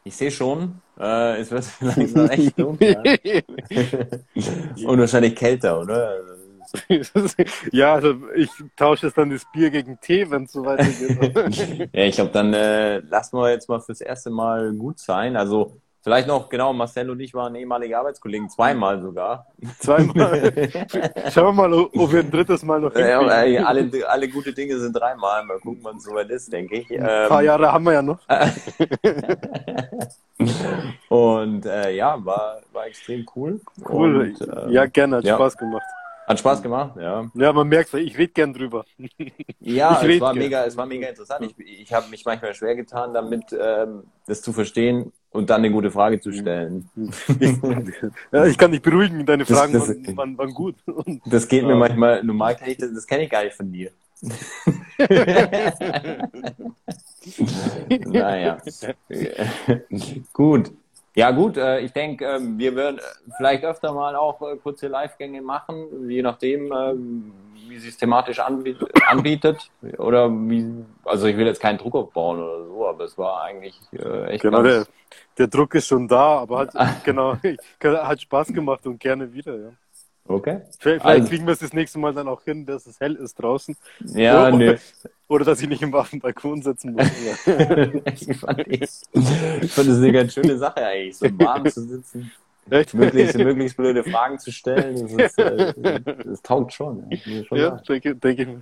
ich 0.03 0.15
sehe 0.15 0.31
schon, 0.31 0.81
äh, 0.99 1.39
es 1.39 1.51
wird 1.51 1.65
langsam 1.81 2.29
echt 2.29 2.59
dunkel. 2.59 2.95
Und 4.85 4.99
wahrscheinlich 4.99 5.35
kälter, 5.35 5.79
oder? 5.79 6.19
ja, 7.71 7.93
also 7.93 8.15
ich 8.35 8.49
tausche 8.75 9.07
es 9.07 9.13
dann 9.13 9.29
das 9.29 9.45
Bier 9.53 9.69
gegen 9.69 9.99
Tee, 10.01 10.29
wenn 10.31 10.45
es 10.45 10.53
so 10.53 10.65
weitergeht. 10.65 11.89
ja, 11.93 12.03
ich 12.05 12.15
glaube, 12.15 12.31
dann 12.31 12.53
äh, 12.53 12.99
lassen 12.99 13.37
wir 13.37 13.51
jetzt 13.51 13.69
mal 13.69 13.79
fürs 13.79 14.01
erste 14.01 14.31
Mal 14.31 14.73
gut 14.73 14.99
sein. 14.99 15.35
Also 15.35 15.77
Vielleicht 16.03 16.27
noch, 16.27 16.49
genau, 16.49 16.73
Marcel 16.73 17.09
und 17.09 17.21
ich 17.21 17.33
waren 17.33 17.55
ehemalige 17.55 17.97
Arbeitskollegen, 17.97 18.49
zweimal 18.49 19.01
sogar. 19.01 19.47
Zweimal. 19.79 20.51
Schauen 21.33 21.45
wir 21.45 21.53
mal, 21.53 21.73
ob 21.73 22.11
wir 22.11 22.19
ein 22.19 22.29
drittes 22.29 22.61
Mal 22.63 22.81
noch 22.81 22.93
ja, 22.93 23.19
alle, 23.19 23.87
alle 24.09 24.27
gute 24.27 24.51
Dinge 24.51 24.77
sind 24.79 24.91
dreimal. 24.91 25.45
Mal 25.45 25.59
gucken, 25.59 25.79
wann 25.83 25.95
es 25.95 26.03
soweit 26.03 26.29
ist, 26.29 26.51
denke 26.51 26.75
ich. 26.75 26.91
Ein 26.91 27.29
paar 27.29 27.39
ähm, 27.39 27.45
Jahre 27.45 27.71
haben 27.71 27.85
wir 27.85 27.93
ja 27.93 28.01
noch. 28.01 28.19
und 31.07 31.65
äh, 31.67 31.95
ja, 31.95 32.17
war, 32.25 32.59
war 32.73 32.85
extrem 32.85 33.25
cool. 33.33 33.61
Cool. 33.87 34.35
Und, 34.37 34.41
äh, 34.41 34.71
ja, 34.71 34.85
gerne, 34.87 35.17
hat 35.17 35.23
ja. 35.23 35.35
Spaß 35.35 35.55
gemacht. 35.55 35.85
Hat 36.27 36.39
Spaß 36.39 36.61
gemacht, 36.61 36.97
ja. 36.97 37.31
Ja, 37.33 37.53
man 37.53 37.69
merkt 37.69 37.93
ich 37.93 38.17
rede 38.17 38.33
gern 38.33 38.53
drüber. 38.53 38.83
Ja, 39.65 40.01
es 40.03 40.19
war, 40.19 40.33
mega, 40.33 40.65
es 40.65 40.75
war 40.75 40.85
mega 40.85 41.07
interessant. 41.07 41.45
Ich, 41.45 41.81
ich 41.83 41.93
habe 41.93 42.09
mich 42.09 42.25
manchmal 42.25 42.53
schwer 42.53 42.75
getan, 42.75 43.13
damit 43.13 43.55
ähm, 43.57 44.03
das 44.27 44.41
zu 44.41 44.51
verstehen 44.51 45.13
und 45.33 45.49
dann 45.49 45.61
eine 45.61 45.71
gute 45.71 45.91
Frage 45.91 46.21
zu 46.21 46.31
stellen. 46.31 46.89
Ich, 47.39 47.57
ja, 48.31 48.45
ich 48.45 48.57
kann 48.57 48.71
dich 48.71 48.81
beruhigen, 48.81 49.25
deine 49.25 49.45
Fragen 49.45 49.73
das, 49.73 49.87
das, 49.87 50.15
waren, 50.15 50.37
waren, 50.37 50.53
gut. 50.53 50.75
Das 51.25 51.47
geht 51.47 51.65
mir 51.65 51.75
manchmal, 51.75 52.23
normal 52.23 52.55
kenne 52.55 52.71
ich 52.71 52.77
das, 52.77 52.93
das 52.93 53.05
kenne 53.05 53.23
ich 53.23 53.29
gar 53.29 53.43
nicht 53.43 53.55
von 53.55 53.71
dir. 53.71 53.91
naja. 58.05 58.61
Gut. 60.33 60.71
Ja 61.15 61.29
gut, 61.29 61.57
äh, 61.57 61.81
ich 61.81 61.91
denke, 61.91 62.25
äh, 62.25 62.39
wir 62.41 62.75
werden 62.75 62.99
vielleicht 63.37 63.63
öfter 63.63 63.93
mal 63.93 64.15
auch 64.15 64.41
äh, 64.41 64.55
kurze 64.57 64.87
Live-Gänge 64.87 65.43
machen, 65.43 66.09
je 66.09 66.23
nachdem, 66.23 66.71
äh, 66.71 66.95
wie 67.73 67.79
sie 67.79 67.89
es 67.89 67.97
thematisch 67.97 68.39
anbietet, 68.39 68.89
anbietet. 69.07 69.71
Oder 69.97 70.29
wie, 70.29 70.85
also 71.03 71.27
ich 71.27 71.35
will 71.37 71.47
jetzt 71.47 71.59
keinen 71.59 71.79
Druck 71.79 71.95
aufbauen 71.95 72.41
oder 72.41 72.65
so, 72.65 72.87
aber 72.87 73.03
es 73.05 73.17
war 73.17 73.43
eigentlich 73.43 73.79
äh, 73.93 74.25
echt 74.27 74.43
Genau, 74.43 74.61
der, 74.61 74.85
der 75.37 75.47
Druck 75.47 75.73
ist 75.75 75.87
schon 75.87 76.07
da, 76.07 76.39
aber 76.39 76.59
hat, 76.59 76.73
genau, 77.03 77.37
hat 77.83 78.21
Spaß 78.21 78.53
gemacht 78.53 78.85
und 78.85 78.99
gerne 78.99 79.33
wieder, 79.33 79.55
ja. 79.57 79.69
Okay. 80.25 80.61
Vielleicht 80.79 81.03
also, 81.03 81.27
kriegen 81.27 81.45
wir 81.45 81.51
es 81.51 81.59
das 81.59 81.73
nächste 81.73 81.99
Mal 81.99 82.13
dann 82.13 82.29
auch 82.29 82.41
hin, 82.43 82.65
dass 82.65 82.85
es 82.85 82.97
hell 83.01 83.15
ist 83.15 83.35
draußen. 83.35 83.75
Ja, 84.05 84.47
oder, 84.47 84.57
nö. 84.57 84.77
Oder 85.27 85.45
dass 85.45 85.61
ich 85.61 85.67
nicht 85.67 85.81
im 85.81 85.91
Waffenbalkon 85.91 86.61
sitzen 86.61 86.93
muss. 86.93 87.07
ich 88.05 88.37
fand 88.37 88.67
es 88.69 89.07
eine 89.17 90.11
ganz 90.11 90.33
schöne 90.33 90.57
Sache 90.57 90.85
eigentlich, 90.85 91.17
so 91.17 91.25
warm 91.39 91.65
zu 91.65 91.81
sitzen. 91.81 92.31
Möglichst, 92.93 93.37
möglichst 93.37 93.77
blöde 93.77 94.03
Fragen 94.03 94.39
zu 94.39 94.51
stellen, 94.51 95.17
das, 95.17 95.31
ist, 95.31 95.39
äh, 95.39 95.99
das 96.25 96.41
taugt 96.41 96.73
schon. 96.73 97.09
Ja, 97.11 97.43
schon 97.43 97.57
ja 97.57 97.71
denke, 97.71 98.15
denke 98.15 98.61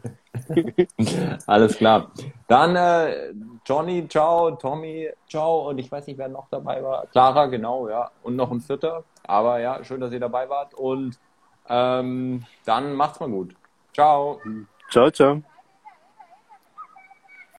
ich. 0.76 1.08
Alles 1.48 1.78
klar. 1.78 2.12
Dann 2.48 2.76
äh, 2.76 3.34
Johnny, 3.66 4.08
ciao, 4.08 4.52
Tommy, 4.52 5.10
ciao 5.30 5.70
und 5.70 5.78
ich 5.78 5.92
weiß 5.92 6.08
nicht, 6.08 6.18
wer 6.18 6.30
noch 6.30 6.48
dabei 6.50 6.84
war. 6.84 7.06
Clara, 7.08 7.46
genau, 7.46 7.90
ja. 7.90 8.10
Und 8.24 8.36
noch 8.36 8.52
ein 8.52 8.62
Vierter. 8.62 9.04
Aber 9.24 9.60
ja, 9.60 9.84
schön, 9.84 10.02
dass 10.02 10.12
ihr 10.12 10.20
dabei 10.20 10.50
wart 10.50 10.74
und 10.74 11.20
ähm, 11.70 12.44
dann 12.66 12.94
macht's 12.94 13.20
mal 13.20 13.30
gut. 13.30 13.56
Ciao. 13.94 14.42
Ciao, 14.90 15.12
ciao. 15.12 15.44